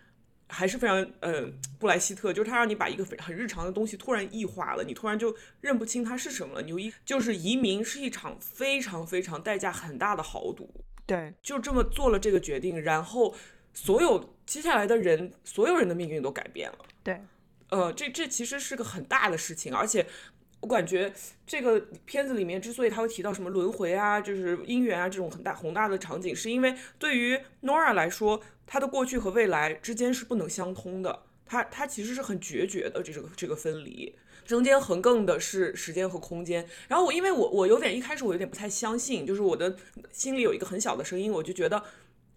[0.48, 1.46] 还是非常呃
[1.80, 6.62] 布莱希特，就是他让你把一个非很日常的东西突然异化了，你突然就认不清它是什么了。
[6.62, 10.70] 你一就是移民是一场非常非常代价很大的豪赌，
[11.06, 13.36] 对，就这么做了这个决定，然后
[13.74, 17.20] 所有接下来的人，所有人的命运都改变了，对，
[17.70, 20.06] 呃，这这其实是个很大的事情，而且。
[20.66, 21.14] 我感觉
[21.46, 36.68] 这个片子里面之所以他会提到什么轮回啊，就是姻缘啊这种很大宏大的场景，是因为对于 Nora 来说，她的过去和未来之间是不能相通的，她她其实是很决绝的这个这个分离，中间横亘的是时间和空间。
[36.88, 39.76] 然后我因为我我有点一开始我有点不太相信，就是我的
[40.12, 41.84] 心里有一个很小的声音，我就觉得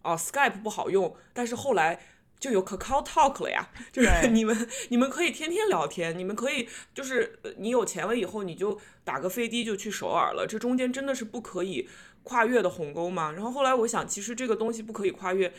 [0.03, 1.99] 哦 Skype 不好用，但是后来。
[2.39, 11.89] 就有 Kakao Talk 了呀，就是你们你们可以天天聊天，你们可以就是你有钱了以后你就打个飞的就去首尔了，这中间真的是不可以
[12.23, 13.33] 跨越的鸿沟吗？
[13.33, 15.53] 然后后来我想，其实这个东西不可以跨越，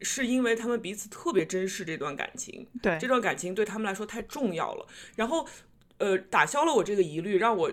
[0.00, 4.86] 是因为他们彼此特别珍视这段感情，对这段感情对他们来说太重要了。
[5.16, 5.46] 然后
[5.98, 7.70] 呃，打消了我这个疑虑，让我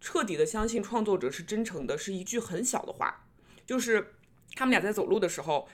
[0.00, 3.24] 彻底的相信创作者是真诚的，是一句很小的话，
[3.66, 4.14] 就是
[4.54, 5.68] 他们俩在走路的时候。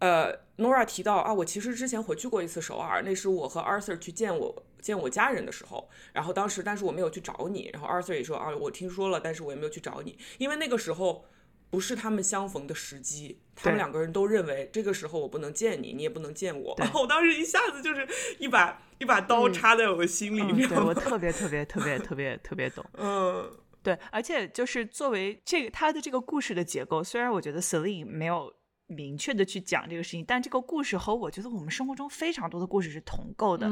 [0.00, 11.24] 呃，Nora 提到啊，我其实之前回去过一次首尔，那是我和 Arthur 去见我见我家人的时候，然后当时但是我没有去找你，然后 Arthur 也说啊，我听说了，但是我也没有去找你，因为那个时候
[11.68, 18.06] 不是他们相逢的时机，他们两个人都认为这个时候我不能见你，你也不能见我， 然后我当时一下子就是
[18.38, 23.50] 一把一把刀插在我心里面，对我特别特别特别特别特别懂，嗯，
[23.82, 28.54] 对，而且就是作为这个他的这个故事的结构，虽然我觉得 Celine 没有。
[28.88, 33.68] 明确的去讲这个事情，但这个故事和我觉得我们生活中非常多的故事是同构的。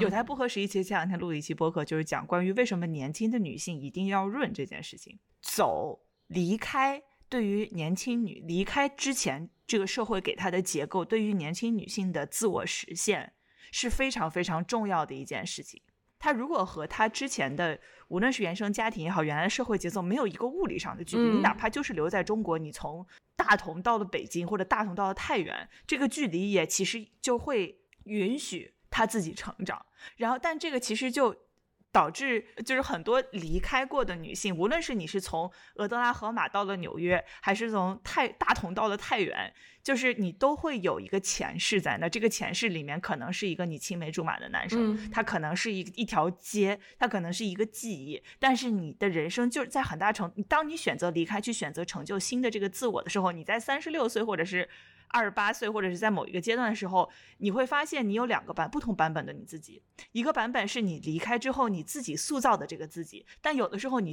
[0.00, 5.18] 有台不合时宜，其实前两天录了一期播客，就是讲关于为什么年轻的女性一定要润这件事情。
[5.42, 13.32] 走，离开，对于年轻女离开之前这个社会给她的结构，对于年轻女性的自我实现
[13.72, 15.82] 是非常非常重要的一件事情。
[16.18, 29.86] 她如果和她之前的无论是原生家庭也好，原来的社会节奏没有一个物理上的距离，你哪怕就是留在中国，你从大同到了北京，或者大同到了太原，这个距离也其实就会允许他自己成长。
[30.16, 31.34] 然后，但这个其实就。
[31.92, 42.08] 导致就是很多离开过的女性，无论是你是从俄德拉荷马到了纽约，还是从太大同到了太原，就是你都会有一个前世在那。
[42.08, 48.22] 这个前世里面可能是一个你青梅竹马的男生，他可能是一一条街，他可能是一个记忆。
[48.38, 54.68] 但是你的人生就是在很大程，当你选择离开，去选择成就新的这个自我的时候，你在三十六岁或者是。
[55.10, 64.12] 二十八岁或者是在某一个阶段的时候，你会发现你有两个版不同版本的你自己，一个版本是你离开之后你自己塑造的这个自己，但有的时候你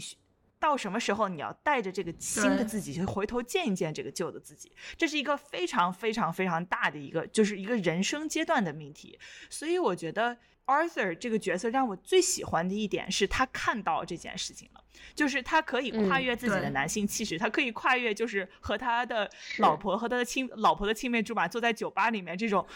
[0.59, 10.37] 到什么时候你要带着这个新的自己去回头见一见这个旧的自己，这是一个非常非常非常大的一个就是一个人生阶段的命题，所以我觉得。
[10.67, 14.83] Arthur 这个角色让我最喜欢的一点是他看到这件事情了，
[15.15, 22.67] 就是他可以跨越自己的男性气质，他可以跨越就是和他的老婆和他的亲老婆的青梅竹马坐在酒吧里面这种，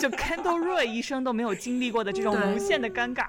[0.00, 3.28] 就 Kendall Roy 一生都没有经历过的这种无限的尴尬，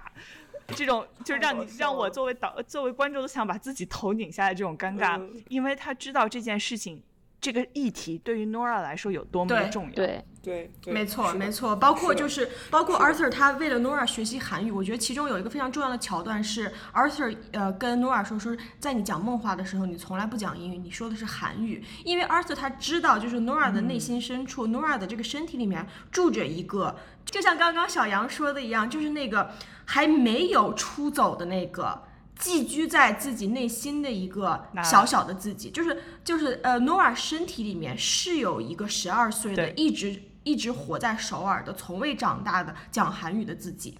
[0.67, 7.01] 这种就是让你让我作为导作为观众都想把自己头拧下来这种尴尬，因为他知道这件事情
[7.41, 9.91] 这个议题对于 Nora 来说有多么的重要。
[9.93, 24.97] 对，对，对没错，没错，包括就是包括 Arthur 他为了 Nora 学习韩语，我觉得其中有一个非常重要的桥段是 Arthur 呃跟 Nora 说说，在你讲梦话的时候，你从来不讲英语，你说的是韩语，因为 Arthur 他知道就是 Nora 的内心深处、n o r a
[24.97, 29.51] 的这个身体里面住着一个，就像刚刚小杨说的一样，就是那个
[29.85, 32.03] 还没有出走的那个。
[32.39, 43.99] 寄居在自己内心的一个小小的自己，就是就是呃，Nora 身体里面是有一个十二岁的，一直一直活在首尔的，从未长大的讲韩语的自己。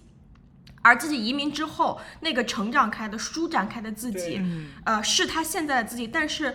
[0.82, 4.42] 而自己移民之后，那个成长开的、舒展开的自己，
[4.84, 6.54] 呃，是他现在的自己，但是。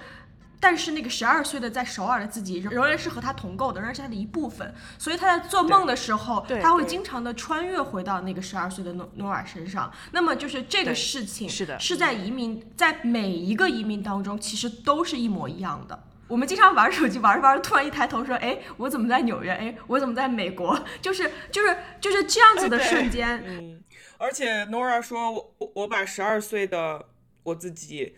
[0.59, 4.73] 但是那个十二岁的在首尔的自己，仍然是和他同构的，仍然是他的一部分。
[4.97, 9.91] 所以他在做梦的时候，他会经常的穿越回到那个十二岁的诺诺尔身上。
[10.11, 16.03] 那么就是这个事情是的是在移民，在每一个移民当中，其实都是一模一样的。
[16.27, 19.51] 我们经常玩手机玩着玩着，突然一抬头说：“哎，我怎么在纽约？
[19.51, 23.81] 哎，我怎么在美国？” 就是就是就是这样子的瞬间，嗯，
[24.19, 27.03] 而且 Nora 说，我我我把十二岁的
[27.41, 28.15] 我自己，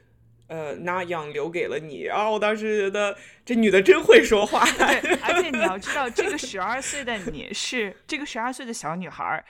[0.52, 2.02] 呃，那样留给了你。
[2.02, 4.66] 然后我当时觉得这女的真会说话。
[4.74, 9.46] 对， 而且你要知道，这个十二岁的你是这个十二岁的小女孩儿。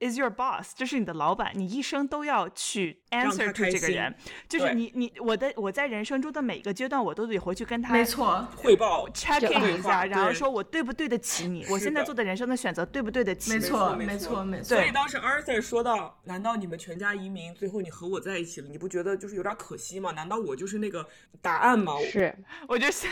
[0.00, 4.14] Is your boss，这是你的老板，你一生都要去 answer to 这个人，
[4.48, 13.58] 就是你你我的我在人生中的每个阶段，我都得回去跟他没错，汇报 check in 一下，然后说我对不对得起你，我现在做的人生的选择对不对得起你？
[13.58, 14.84] 没错，没没错，没错所。
[14.84, 20.12] 以当时 Arthur 说到：“难道你们全家移民，最后你和我在一起了，你不觉得就是有点可惜吗？
[20.12, 21.06] 难道我就是那个
[21.40, 22.34] 答案吗？”是，
[22.68, 23.10] 我就想，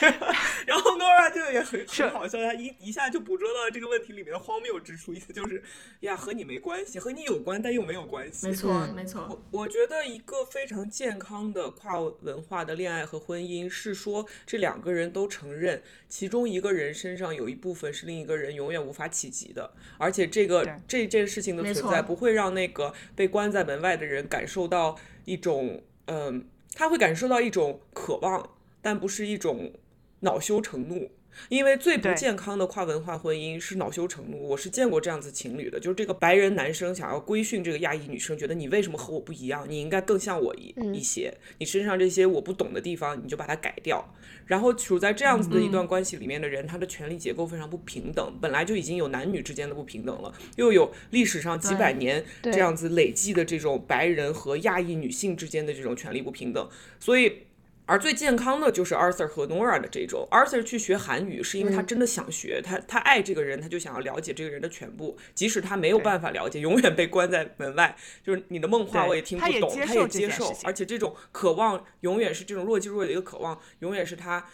[0.66, 5.62] 然后 Nora 就也很很好笑，他一一下就捕捉到了这个问题里面的荒谬之处，意思就是
[6.00, 8.46] 呀，和你没关系，和你有关，但又没有关系。
[8.46, 29.72] 没错，嗯没错，我我觉得一个非常健康的跨文化的恋爱和婚姻是说，这两个人都承认其中一个人身上有一部分是另一个人永远无法企及的，而且这个这件事情的存在不会让那个被关在门外的人感受到一种嗯、他会感受到一种渴望，但不是一种
[30.20, 31.10] 恼羞成怒。
[31.48, 39.66] 因为最不健康的跨文化婚姻是恼羞成怒，我是见过这样子情侣的，就是这个白人男生想要规训这个亚裔女生，觉得你为什么和我不一样？
[39.68, 44.14] 你应该更像我一嗯一些，你身上这些我不懂的地方，你就把它改掉。
[44.46, 56.68] 然后处在这样子的一段关系里面的人，他的权力结构非常不平等，本来就已经有男女之间的不平等了，又有历史上几百年这样子累积的这种白人和亚裔女性之间的这种权力不平等，
[57.00, 57.42] 所以。
[57.86, 60.28] 而最健康的就是 Arthur 和 Nora 的这种。
[60.30, 67.96] Arthur 去学韩语是因为他真的想学，他他爱这个人，他就想要了解这个人的全部，即使他没有办法了解，永远被关在门外。
[68.22, 74.44] 就是你的梦话我也听不他也懂，他也接受，而且这种渴望永远是这种若即若离的一个渴望，永远是他。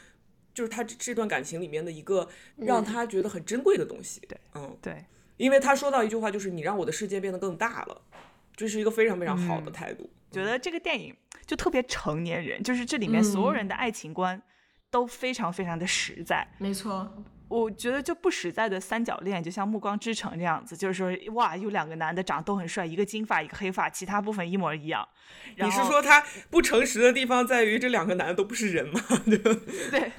[0.55, 5.07] 就是他这这段感情里面的一个让他觉得很珍贵的东西，对，嗯，对，
[5.39, 8.03] 因为他说到一句话，就是你让我的世界变得更大了，
[8.55, 10.11] 这是一个非常非常好的嗯态度。
[10.33, 11.15] 觉得这个电影
[11.47, 14.41] 就特别成年人，就是这里面所有嗯人的爱情观
[14.91, 16.49] 都非常非常的实在。
[16.59, 17.13] 没错，
[17.49, 25.07] 我觉得就不实在的三角恋，就像《暮光之城》这样子，就是说哇，有两个男的长得都很帅，一个金发，一个黑发，其他部分一模一样。
[25.57, 29.01] 你是说他不诚实的地方在于这两个男的都不是人吗？
[29.91, 30.13] 对？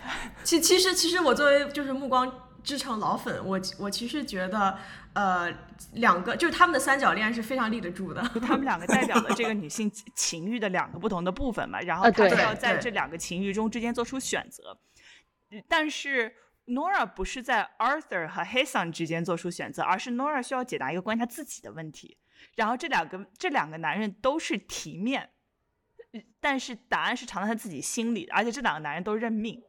[0.43, 2.31] 其其实其实我作为就是《暮光
[2.63, 4.77] 之城》老粉，我我其实觉得，
[5.13, 5.53] 呃，
[5.93, 8.21] 两个就是他们的三角恋是非常立得住的。
[8.41, 14.79] 他们两个代表了这个 女性情欲的两个不同的部分嘛，然后她就要在这两个情欲中之间做出选择。
[15.67, 16.33] 但是
[16.67, 22.17] Nora 不是在 Arthur 和 Hasan 之间做出选择，而是 Nora 需要解答一个关于她自己的问题。
[22.55, 25.29] 然后这两个这两个男人都是体面，
[26.13, 29.61] 呃但是答案是藏在他自己心里的，而且这两个男人都认命。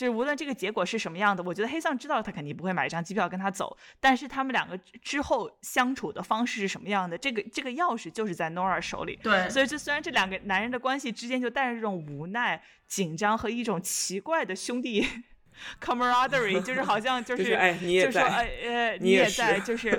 [0.00, 9.18] 就是无论这个结果是什么样的，我觉得黑桑知道他肯定不会买一张机票跟他走，但是他们两个之后相处的方式是什么样的，这个这个钥匙就是在 Nora 手里。
[9.22, 15.06] 对，所以这虽然这两个男人的关系之间就带着这种无奈、紧张和一种奇怪的兄弟
[15.82, 19.90] camaraderie， 就是好像就就是是哎你也就说在哎呃你也也在，是就是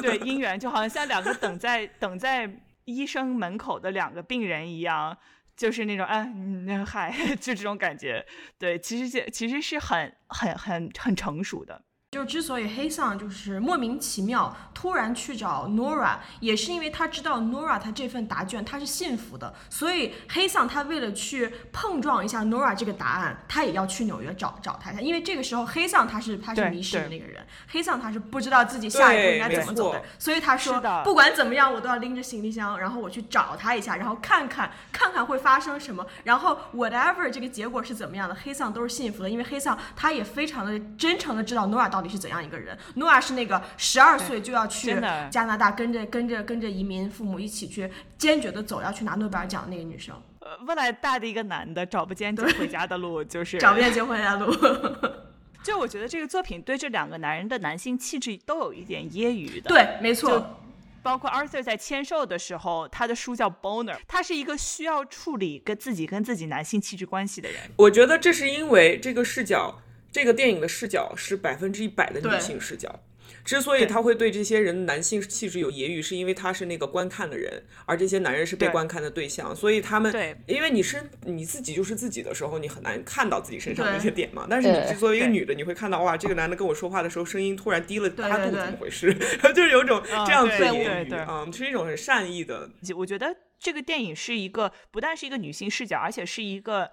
[0.00, 2.48] 对姻缘，就好像像两个等在等在
[2.84, 5.18] 医生门口的两个病人一样。
[5.58, 6.24] 就是那种哎，
[6.64, 8.24] 那嗨， 就这种感觉。
[8.58, 11.84] 对，其实这其实是很很很很成熟的。
[12.10, 44.94] 就之所以黑桑就是莫名其妙突然去找 Nora，也是因为他知道 Nora 他这份答卷他是信服的，所以黑桑他为了去碰撞一下 Nora 这个答案，他也要去纽约找找他一下，因为这个时候黑桑他是他是迷失的那个人，黑桑他是不知道自己下一步应该怎么走的，所以他说不管怎么样我都要拎着行李箱，然后我去找他一下，然后看看看看会发生什么，然后 whatever 这个结果是怎么样的，黑桑都是信服的，因为黑桑他也非常的真诚的知道 Nora 到底是怎样一个人，Nora 是那个十二岁就要去
[45.30, 54.54] 加拿大跟着跟着跟着移民父母一起去坚决的走，要去拿诺贝尔奖的那个女生，呃，未来大的一个男的找不见就回家的路，就是找不见结婚的路。
[55.62, 59.68] 就我觉得这个作品对这两个男人的男性气质都有一点揶揄的。
[59.68, 60.60] 对，没错，
[61.02, 67.60] 包括 Arthur 在签售的时候，他的书叫 Boner，他是一个需要处理跟自己跟自己男性气质关系的人。
[67.76, 73.00] 我觉得这是因为这个视角，这个电影的视角是百分之一百的女性视角。
[73.44, 84.46] 之所以他会对这些人男性气质有揶揄，是因为他是那个观看的人，而这些男人是被观看的对象，所以他们对因为你身你自己就是自己的时候，你很难看到自己身上的一些点嘛。
[84.50, 89.14] 但是你作为一个女的，你会看到哇，这个男的跟我说话的时候声音突然低了八度，怎么回事？
[89.54, 92.68] 就是有种这样子的对揶对对揄啊，是一种很善意的。
[92.96, 96.90] 我觉得这个电影是一个不但是一个女性视角，而且是一个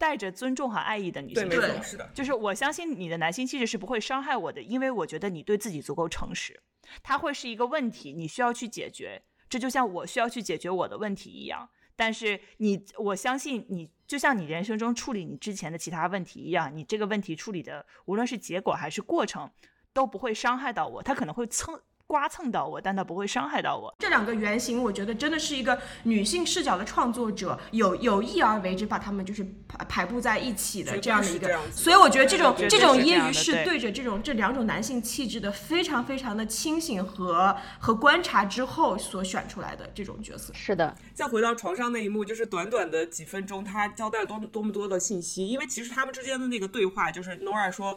[0.00, 2.10] 带着尊重和爱意的女对，性对是的。
[2.14, 6.58] 就是我相信你的男性气质是不会伤害我的，因为我觉得你对自己足够诚实。
[7.02, 11.68] 它会是一个问题，你需要去解决，这就像我需要去解决我的问题一样。
[11.94, 19.50] 但是你，我相信你，就像你人生中处理你之前的其他问题一样，你这个问题处理的，无论是结果还是过程，
[19.92, 21.02] 都不会伤害到我。
[21.02, 21.78] 它可能会蹭
[22.10, 23.94] 刮蹭到我，但它不会伤害到我。
[24.00, 40.52] 这两个原型，我觉得真的是一个女性视角的创作者有有意而为之，把他们就是排排布在一起的这样的一个所以我觉得这种这种揶揄是对对着这种这两种男性气质的非常非常的清醒和和观察之后所选出来的这种角色。
[40.52, 45.46] 是的，再回到床上那一幕，就是短短的几分钟，他交代了多多么多的信息。
[45.46, 47.96] 因为其实他们之间的那个对话，就是 Nora 说：“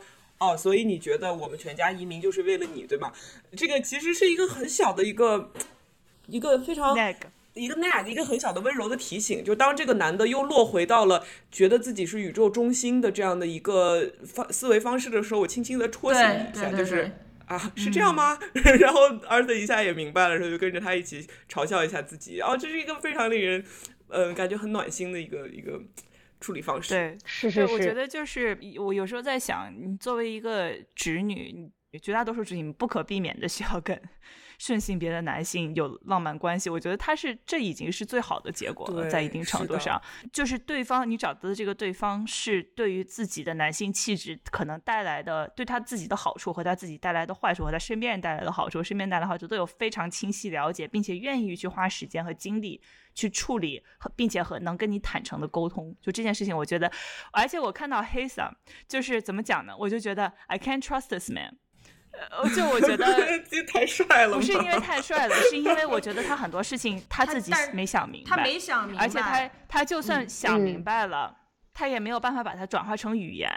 [0.51, 3.11] 哦，所以你觉得我们全家移民就是为了你，对吗？”
[3.55, 5.51] 这个其实是一个很小的一个
[6.27, 17.11] 一个非常那个一个 nag，一个很小的温柔的提醒，就当这个男的又落回到了觉得自己是宇宙中心的这样的一个方思维方式的时候，我轻轻的戳醒一下，就是。
[17.45, 18.39] 啊，是这样吗？
[18.79, 22.39] 然后儿子一下也明白了，然后就跟着他一起嘲笑一下自己。
[22.39, 23.63] 哦，这是一个非常令人，
[24.07, 25.77] 呃，感觉很暖心的一个一个
[26.43, 26.89] 处理方式。
[26.93, 33.97] 对，是，是是，我觉得就是我有时候在想，你作为一个直女，你绝大多数直女不可避免的需要跟
[34.63, 36.69] 顺性别的男性有浪漫关系。
[36.69, 40.01] 我觉得他是这已经是最好的结果了，在一定程度上，
[40.31, 52.81] 就是对方你找到的这个对方是对于自己的男性气质可能带来的对他自己的好处和他自己带来的坏处和他身边人带来的好处，身边带来的好处都有非常清晰了解，并且愿意去花时间和精力
[53.13, 56.89] 去处理和并且和能跟你坦诚的沟通，就这件事情，我觉得，
[57.33, 58.55] 而且我看到黑桑，
[58.87, 59.75] 就是怎么讲呢？
[59.77, 61.62] 我就觉得 I can't trust this man，呃，
[62.55, 63.05] 就我觉得
[63.49, 71.35] 这太帅了，不是因为太帅了，是因为我觉得他很多事情他自己没想明白，他没想明白，而且他他就算想明嗯白了，
[71.73, 73.51] 他也没有办法把它转化成语言。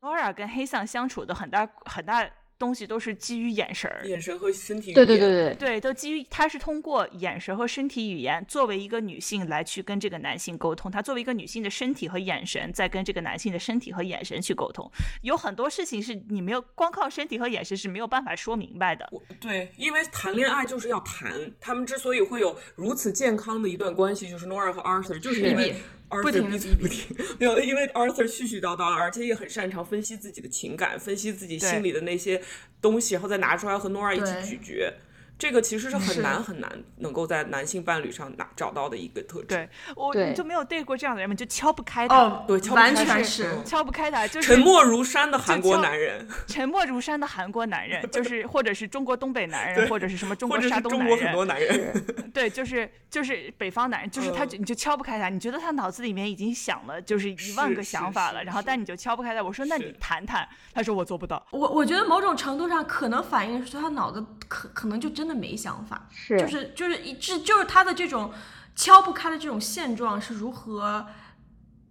[0.00, 2.28] Nora 跟黑桑相处的很大很大
[2.62, 4.94] 东西都是基于眼神儿，眼神和身体语言。
[4.94, 14.88] 对对对对，对，都基于她是通过眼神和身体语言作为一个女性来去跟这个男性沟通，她作为一个女性的身体和眼神在跟这个男性的身体和眼神去沟通。
[15.22, 19.10] 有很多事情是你没有光靠身体和眼神是没有办法说明白的。
[19.40, 25.74] 对，因为谈恋爱就是要谈，他们之所以会有如此健康的一段关系，就是 Nora 和 Arthur，就是因为
[26.20, 32.42] 不停的不停，没有，因为 Arthur 絮絮叨叨，而且也很擅长分析自己的情感，分析自己心里的那些
[32.80, 34.92] 东西，然后再拿出来和 Nora 一起咀嚼。
[35.38, 39.46] 这个其实是很难很难能够在男性伴侣上拿找到的一个特质。
[39.46, 41.32] 对我你就没有 date 过这样的人吗？
[41.32, 59.42] 你就敲不开他，哦，对敲不完全是敲不开他，就是沉默如山的韩国男人， 沉默如山的韩国男人，就 是或者是中国东北男人，或者是什么中或者是国山东男中国很多人，男人， 对，就是就是北方男人，就是他你就敲不开他，你觉得他脑子里面已经想了就是一万个想法了，然后但你就敲不开他。
[59.42, 61.44] 我说那你谈谈，他说我做不到。
[61.50, 68.32] 我我觉得某种程度上可能反映出他脑子可可能就真的没想法，是就是就是一致就是他的这种
[68.74, 71.06] 敲不开的这种现状是如何，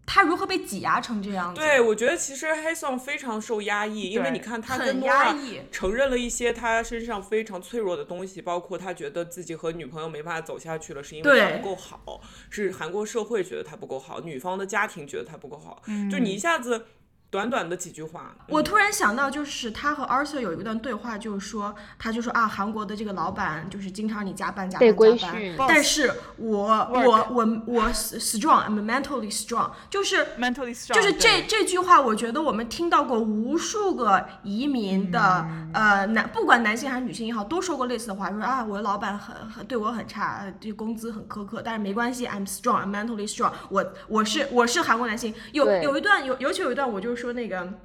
[0.06, 1.62] 他如何被挤压成这样子？
[1.62, 16.86] 对，我觉得其实黑松非常受压抑，因为你看他跟很压抑承认了一些他身上非常脆弱的东西，包括他觉得自己和女朋友没办法走下去了，是因为他不够好，是韩国社会觉得他不够好，女方的家庭觉得他不够好，嗯就你一下子。
[17.32, 18.36] 短短的几句话。
[18.48, 47.80] 我突然想到，就是他和 Arthur 有一段对话，就是说，他就说啊，韩国的这个老板就是经常你加班加班加班，但是我我我我 strong，I'm mentally strong，就是 mentally strong，就是这这句话，我觉得我们听到过无数个移民的、呃男，不管男性还是女性也好，都说过类似的话，说啊，我的老板很很对我很差，呃这工资很苛刻，但是没关系，I'm strong，I'm mentally strong，我我是我是韩国男性，有有一段有尤其有一段，我就是说那个。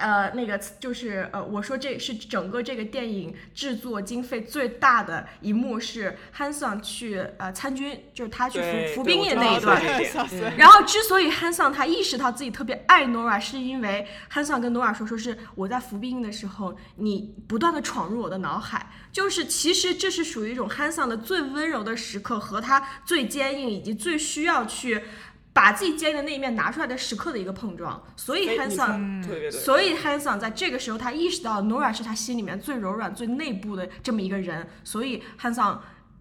[0.00, 9.82] 呃，那个就是呃，我说这是整个这个电影制作经费最大的一幕是汉桑去呃参军，就是他去服服兵役那一段
[10.56, 25.02] 然后之所以汉桑他意识到自己特别爱 Nora，是因为汉桑跟 Nora 说，说是我在服兵役的时候，你不断的闯入我的脑海，就是其实这是属于一种汉桑的最温柔的时刻和他最坚硬以及最需要去
[25.58, 28.86] 把自己坚硬的那一面拿出来的时刻的一个碰撞，所以汉桑。
[28.86, 35.76] 桑特别对，所以 Hanson 在这个时候，他意识到 Nora 是他心里面最柔软、最内部的这么一个人，所以 Hanson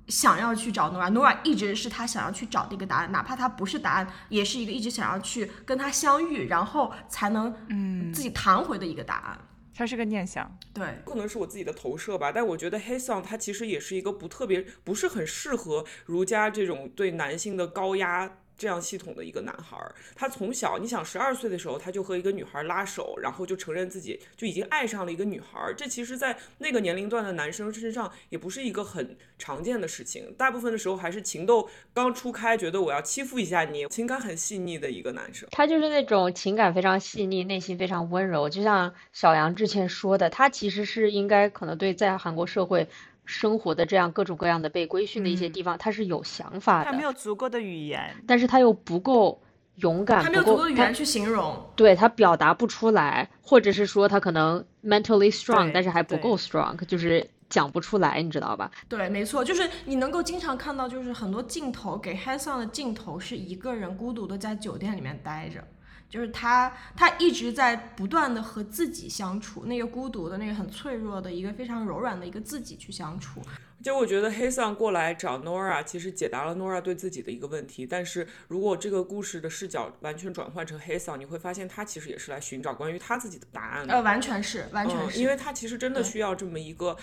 [0.08, 9.40] 想要去找 Nora，Nora 一直是他想要去找的一个答案，哪怕他不是答案，也是一个一直想要去跟他相遇，然后才能嗯自己弹回的一个答案。
[9.76, 10.52] 它是个念想。
[10.74, 18.38] 对，不能是我自己的投射吧，但我觉得黑桑他其实也是一个不特别，不是很适合儒家这种对男性的高压。
[18.58, 25.76] 这样系统的一个男孩儿，他从小，你想十二岁的时候，他就和一个女孩拉手，然后就承认自己就已经爱上了一个女孩儿。
[25.76, 30.34] 这其实，在那个年龄段的男生身上，也不是一个很常见的事情。
[30.38, 35.48] 大部分的时候还是情窦刚初开，觉得我要欺负一下你，情感很细腻的一个男生。
[35.52, 42.88] 他就是那种情感非常细腻、内心非常温柔，就像小杨之前说的，他其实是应该可能对在韩国社会
[43.28, 49.40] 生活的这样各种各样的被规训的一些地方，他是有想法的他没，有足够的语言，但是他又不够
[49.76, 51.56] 勇敢，他没有足够的语言去形容。
[51.76, 58.72] 对他表达不出来，或者是说他可能 mentally strong，但是还不够 strong，就是讲不出来，你知道吧？
[58.90, 65.64] 对，没错，就是你能够经常看到，就是很多镜头给 Hanson 的镜头是一个人孤独的在酒店里面待着，
[66.10, 73.42] 就是他他一直在不断的和自己相处，那个孤独的那个很脆弱的一个非常柔软的一个自己去相处。
[73.84, 77.86] 就我觉得黑桑过来找 Nora，其实解答了 Nora 对自己的一个问题。
[77.86, 83.94] 但是如果这个故事的视角完全转换成黑桑，你会发现他其实也是来寻找关于他自己的答案的。
[83.94, 86.98] 呃，完全是，完全嗯，是，因为他其实真的需要这么一个，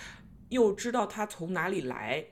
[0.49, 2.25] 又知道他从哪里来，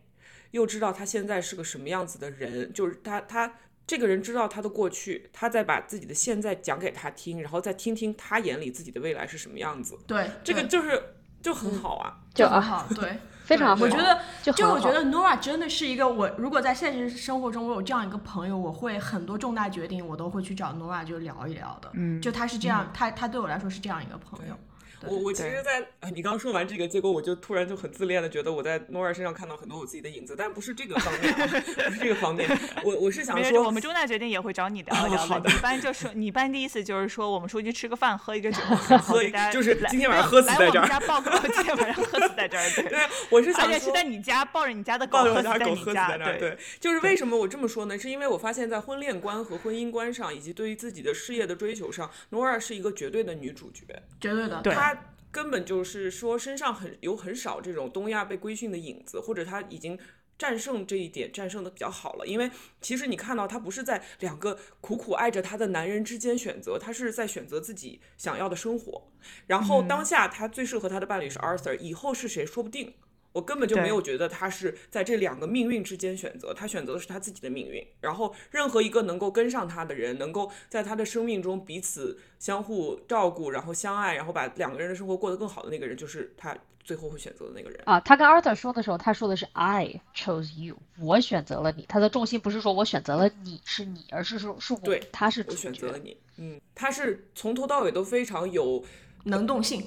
[0.51, 3.53] 又知道他现在是个什么样子的人，就是他他
[3.85, 12.19] 这个人知道他的过去，他再把自己的现在讲给他听，然后再听听他眼里自己的未来是什么样子，对对这个就是就很好啊。
[12.33, 13.17] 就啊，很好，对。
[13.43, 21.89] 非常好我觉得，就就我觉得 Nora 真的是一个我，如果在现实生活中我有这样一个朋友，我会很多重大决定我都会去找 Nora 就聊一聊的。
[21.91, 24.57] 嗯就他是这样，他他对我来说是这样一个朋友。
[25.03, 31.47] 对我我其实在，呃你刚刚说完这个，结果我就突然就很自恋的觉得我在 Nora 身上看到很多我自己的影子，但不是这个方面、啊，
[31.87, 32.49] 不是这个方面。
[32.83, 38.61] 我我是想，说，我们重大决定也会找你聊 一聊哦好的你一般就说，你一般的意思就是说，我们出去吃个饭，喝一个酒，
[39.01, 42.83] 喝一就是来今天晚上来喝死在这儿来我们家报告，今天晚上喝死 在这儿，对。
[42.89, 46.39] 对，我是想而且是说在你家抱着你家的狗抱着喝在我家狗喝死你家，在那儿。
[46.39, 47.97] 对，就是为什么我这么说呢？
[47.97, 53.83] 是因为我发现，在婚恋观和婚姻观上，以及对于自己的事业的追求上，Nora 是一个绝对的女主角。
[54.19, 54.61] 绝对的。
[54.61, 54.97] 对她
[55.31, 59.97] 根本就是说身上很有很少这种东亚被规训的影子，或者她已经。
[60.43, 69.09] 战胜这一点战胜的比较好了，因为其实你看到她不是在两个苦苦爱着她的男人之间选择，她是在选择自己想要的生活。
[69.47, 72.93] 然后当下她最适合她的伴侣是 Arthur，以后是谁说不定。
[73.33, 77.85] 我根本就没有觉得他是在这两个命运之间选择，他选择的是他自己的命运。
[77.99, 87.81] 然后，任何一个能够跟上他的人，能够在他的生命中彼此相互照顾，然后相爱，然后把两个人的生活过得更好的那个人，就是他最后会选择的那个人。
[87.85, 91.85] 啊，他跟 Arthur 说的时候，他说的是 I chose you，我选择了你。
[91.87, 95.55] 他的重心不是说我选择了你是你，而是说是我对，他是我。
[95.55, 96.15] 选择了你。
[96.37, 98.83] 嗯，他是从头到尾都非常有
[99.25, 99.81] 能动性，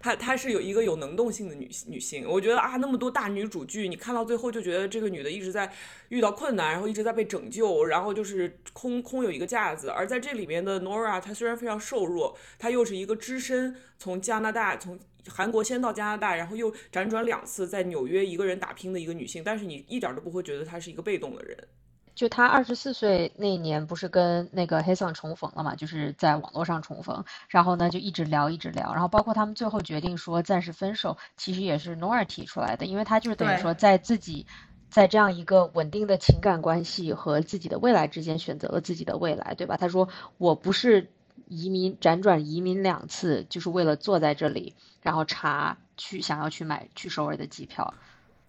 [0.00, 5.72] 她她是有一个有能动性的女女性，我觉得啊，那么多大女主剧，你看到最后就觉得这个女的一直在
[6.08, 9.88] 遇到困难，然后一直在被拯救，然后就是空空有一个架子。
[9.88, 14.98] 而在这里面的 Nora，她虽然非常瘦弱，她又是一个只身从加拿大从
[15.28, 21.68] 韩国先到加拿大，然后又辗转两次在纽约一个人打拼的一个女性，但是你一点都不会觉得她是一个被动的人。
[22.20, 25.74] 就他二十四岁那年，不是跟那个黑桑重逢了嘛？
[25.74, 34.44] 就是在网络上重逢，然后呢就一直聊，一直聊，然后包括他们最后决定说暂时分手，其实也是 Nora 提出来的，因为他就是等于说在自己
[34.90, 39.78] 在这样一个稳定的情感关系和自己的未来之间选择了自己的未来，对吧？
[39.78, 40.06] 他说
[40.36, 41.10] 我不是
[41.48, 47.94] 移民辗转移民两次，就是为了坐在这里，然后查去想要去买去首尔的机票。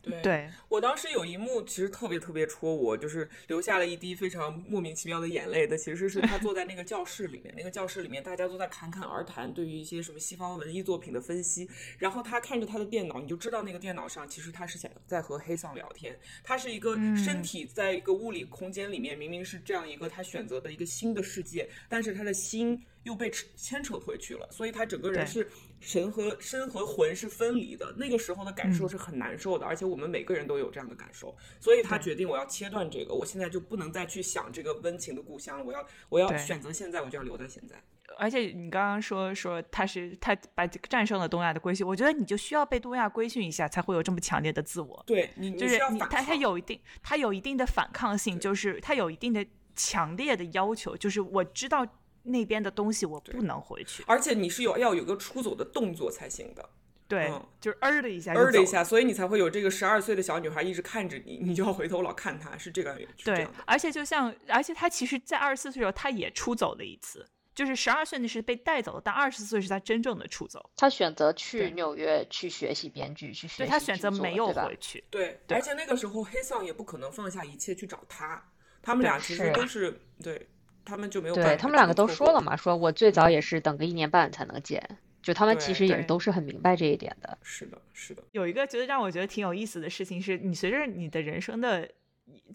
[0.01, 22.81] 对，我当时有一幕其实特别特别戳我，就是流下了一滴非常莫名其妙的眼泪的，其实是他坐在那个教室里面，那个教室里面大家都在侃侃而谈，对于一些什么西方文艺作品的分析，然后他看着他的电脑，你就知道那个电脑上其实他是想在和黑桑聊天，他是一个身体在一个物理空间里面，明明是这样一个他选择的一个新的世界，但是他的心。
[23.03, 25.49] 又被牵扯回去了，所以他整个人是
[25.79, 27.93] 神和身和魂是分离的。
[27.97, 31.35] 那个时候的感受是很难受的，而且我们每个人都有这样的感受。
[31.59, 35.65] 所以他决定我要切断这个，我现在就不能再去想这个温情的故乡了。
[35.65, 37.75] 我要我要选择现在，我就要留在现在。
[38.19, 45.03] 而且你刚刚说说他是他把战胜了东亚的规训，我觉得你就需要被东亚规训一下，才会有这么强烈的自我。
[45.07, 49.43] 对，你就是你他他有一定他有一定的反抗性，就是他有一定的
[49.75, 51.87] 强烈的要求，就是我知道。
[52.23, 56.69] 那边的东西我不能回去，而且你是有要有个出走的动作才行的。
[57.07, 63.25] 对，就是嗯的一下，嗯的一下，所以你才会有这个十二岁的小女孩一直看着你，你就要回头老看她，是这个原因。
[63.25, 70.69] 对，而且就像，而且她其实，在二十四岁的时候，她也出走了一次，就是十二岁那是被带走的，但二十四岁是她真正的出走。
[70.77, 73.65] 她选择去纽约去学习编剧，去学。
[73.65, 75.03] 对，她选择没有回去。
[75.09, 78.41] 对，而且那个时候黑桑也不可能放下一切去找她，
[78.81, 80.47] 他们俩其实都是对。
[80.91, 84.83] 他们就没有对他们两个都说了嘛，说我最早也是等个一年半才能见，
[85.23, 87.37] 就他们其实也都是很明白这一点的。
[87.41, 88.21] 是的，是的。
[88.33, 91.89] 有一个觉得让我觉得挺有意思的事情是，你随着你的人生的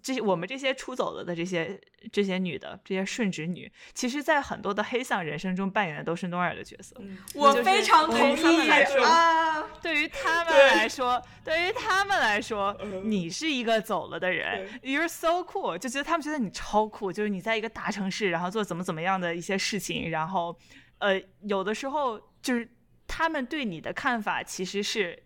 [0.03, 1.81] 这些，我们这些出走了的这些
[2.13, 6.97] 这些女的这些顺直女，其实，在很多的黑丧人生中扮演的都是诺尔的角色。
[7.35, 8.71] 我非常同意
[9.05, 9.63] 啊！
[9.83, 20.57] 对于他们来说，对于他们来说，你是一个走了的人，You're so cool，就觉得他们觉得你超酷，就是你在一个大城市，然后做怎么怎么样的一些事情，然后，
[20.99, 22.69] 呃，有的时候就是
[23.07, 25.21] 他们对你的看法其实是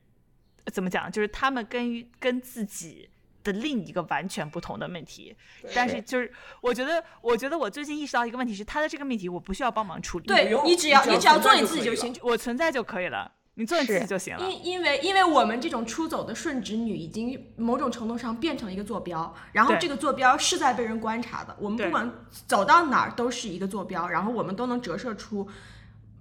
[0.72, 3.09] 怎么讲，就是他们跟跟自己
[3.42, 5.34] 的另一个完全不同的命题，
[5.74, 13.32] 但是就是我觉得，我觉得我最近意识到一个问题是，他的这个命题我不需要帮忙处理，对你只要你只要做你自己就行，我存在就可以了。
[13.54, 14.48] 你做你自己就行了。
[14.48, 21.54] 因因为因为我们这种出走的顺直女，已经某种程度上变成了一个坐标，然后这个坐标是在被人观察的。
[21.58, 22.10] 我们不管
[22.46, 25.46] 走到哪儿都是一个坐标，然后我们都能折射出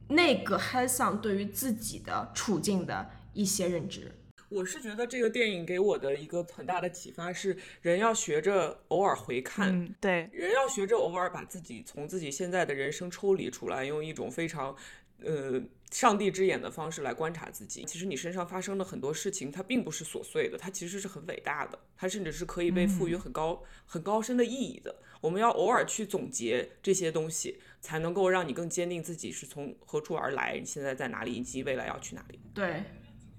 [0.09, 4.18] 那个 h a s a n 对于自己的处境的一些认知。
[4.49, 14.75] 我是觉得这个电影给我的一个很大的启发是，人要学着偶尔回看，对，人要学着偶尔把自己从自己现在的人生抽离出来，用一种非常。
[15.21, 17.83] 呃，上帝之眼的方式来观察自己。
[17.83, 24.95] 其实你身上发生的很多事情，它并不是琐碎的，它其实是很伟大的，它甚至是可以被赋予很高、很高深的意义的。
[25.19, 32.39] 我们要偶尔去总结这些东西，才能够让你更坚定自己是从何处而来，你现在在哪里，以及未来要去哪里。
[32.53, 32.81] 对。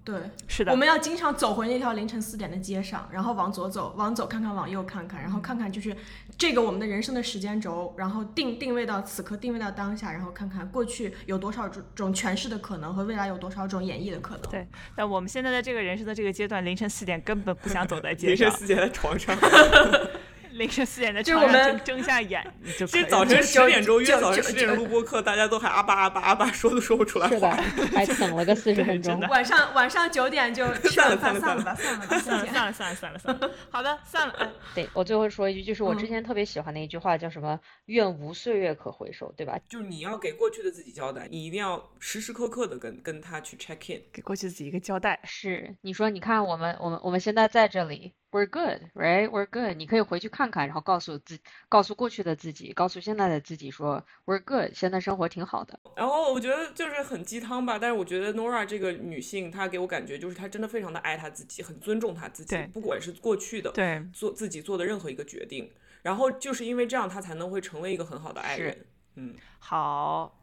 [0.03, 5.95] 对，是的，我们要经常走回那条凌晨四点的街上，然后往左走，往左看看，往右看看，然后看看就是
[6.39, 14.51] 这个我们的人生的时间轴，然后定定位到此刻，定位到当下，然后看看过去有多少种种诠释的可能，和未来有多少种演绎的可能。
[14.51, 19.37] 对，但我们现在的这个人生的这个阶段，凌晨四点根本不想 走在街上，凌晨四点在床上。
[20.61, 22.45] 凌晨四点的就是我们睁下眼，
[22.79, 27.53] 就这早晨十点钟约早晨十点录播课，大家都还阿巴阿巴阿巴 说都说不出来话，
[27.95, 29.19] 还 等了个四十分钟。
[29.21, 33.51] 晚上晚上九点就 算了算了算了吧算了算了算了算了算了算了。
[33.71, 34.53] 好的，算了。
[34.75, 39.59] 对我最后说一句，就是我之前特别喜欢的一句话，叫什么“愿无岁月可回首”，对吧？
[39.67, 45.19] 就是你要给过去的自己交代，你一定要时时刻刻的跟跟他去 check in，给过去自己一个交代。
[45.25, 48.13] 是你说，你看我们我们我们现在在这里。
[48.33, 49.29] We're good, right?
[49.29, 49.77] We're good.
[49.77, 51.37] 你可以回去看看，然后告诉自，
[51.69, 54.73] 告诉过去的自己，告诉现在的自己说，We're good.
[54.73, 55.81] 现在生活挺好的。
[55.97, 65.69] 然后我觉得就是很鸡汤吧，但是我觉得 Nora 这个女性，她给我感觉就是她真的非常的爱她自己，很尊重她自己，不管是过去的，对，做自己做的任何一个决定。
[66.03, 68.87] 然后就是因为这样，她才能会成为一个很好的爱人。
[69.17, 70.39] 嗯，好，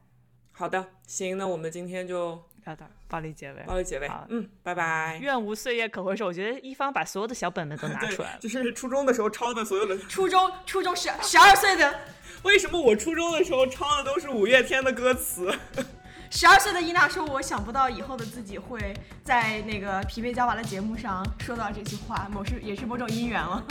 [0.51, 2.43] 好的，行，那我们今天就。
[2.65, 5.18] 好的，暴力结尾，暴力结尾，嗯，拜拜。
[5.22, 6.26] 愿无岁月可回首。
[6.26, 9.97] 我觉得一方把所有的小本本都拿出来 了，就是初中的时候抄的所有的。
[9.99, 11.99] 初中，初中十十二岁的。
[12.43, 15.53] 为什么我初中的时候抄的都是五月天的歌词？
[16.30, 18.93] 十二岁的伊娜说：“我想不到以后的自己会
[19.24, 23.64] 在那个疲惫娇娃的节目上说到这句话，某是也是某种姻缘了。”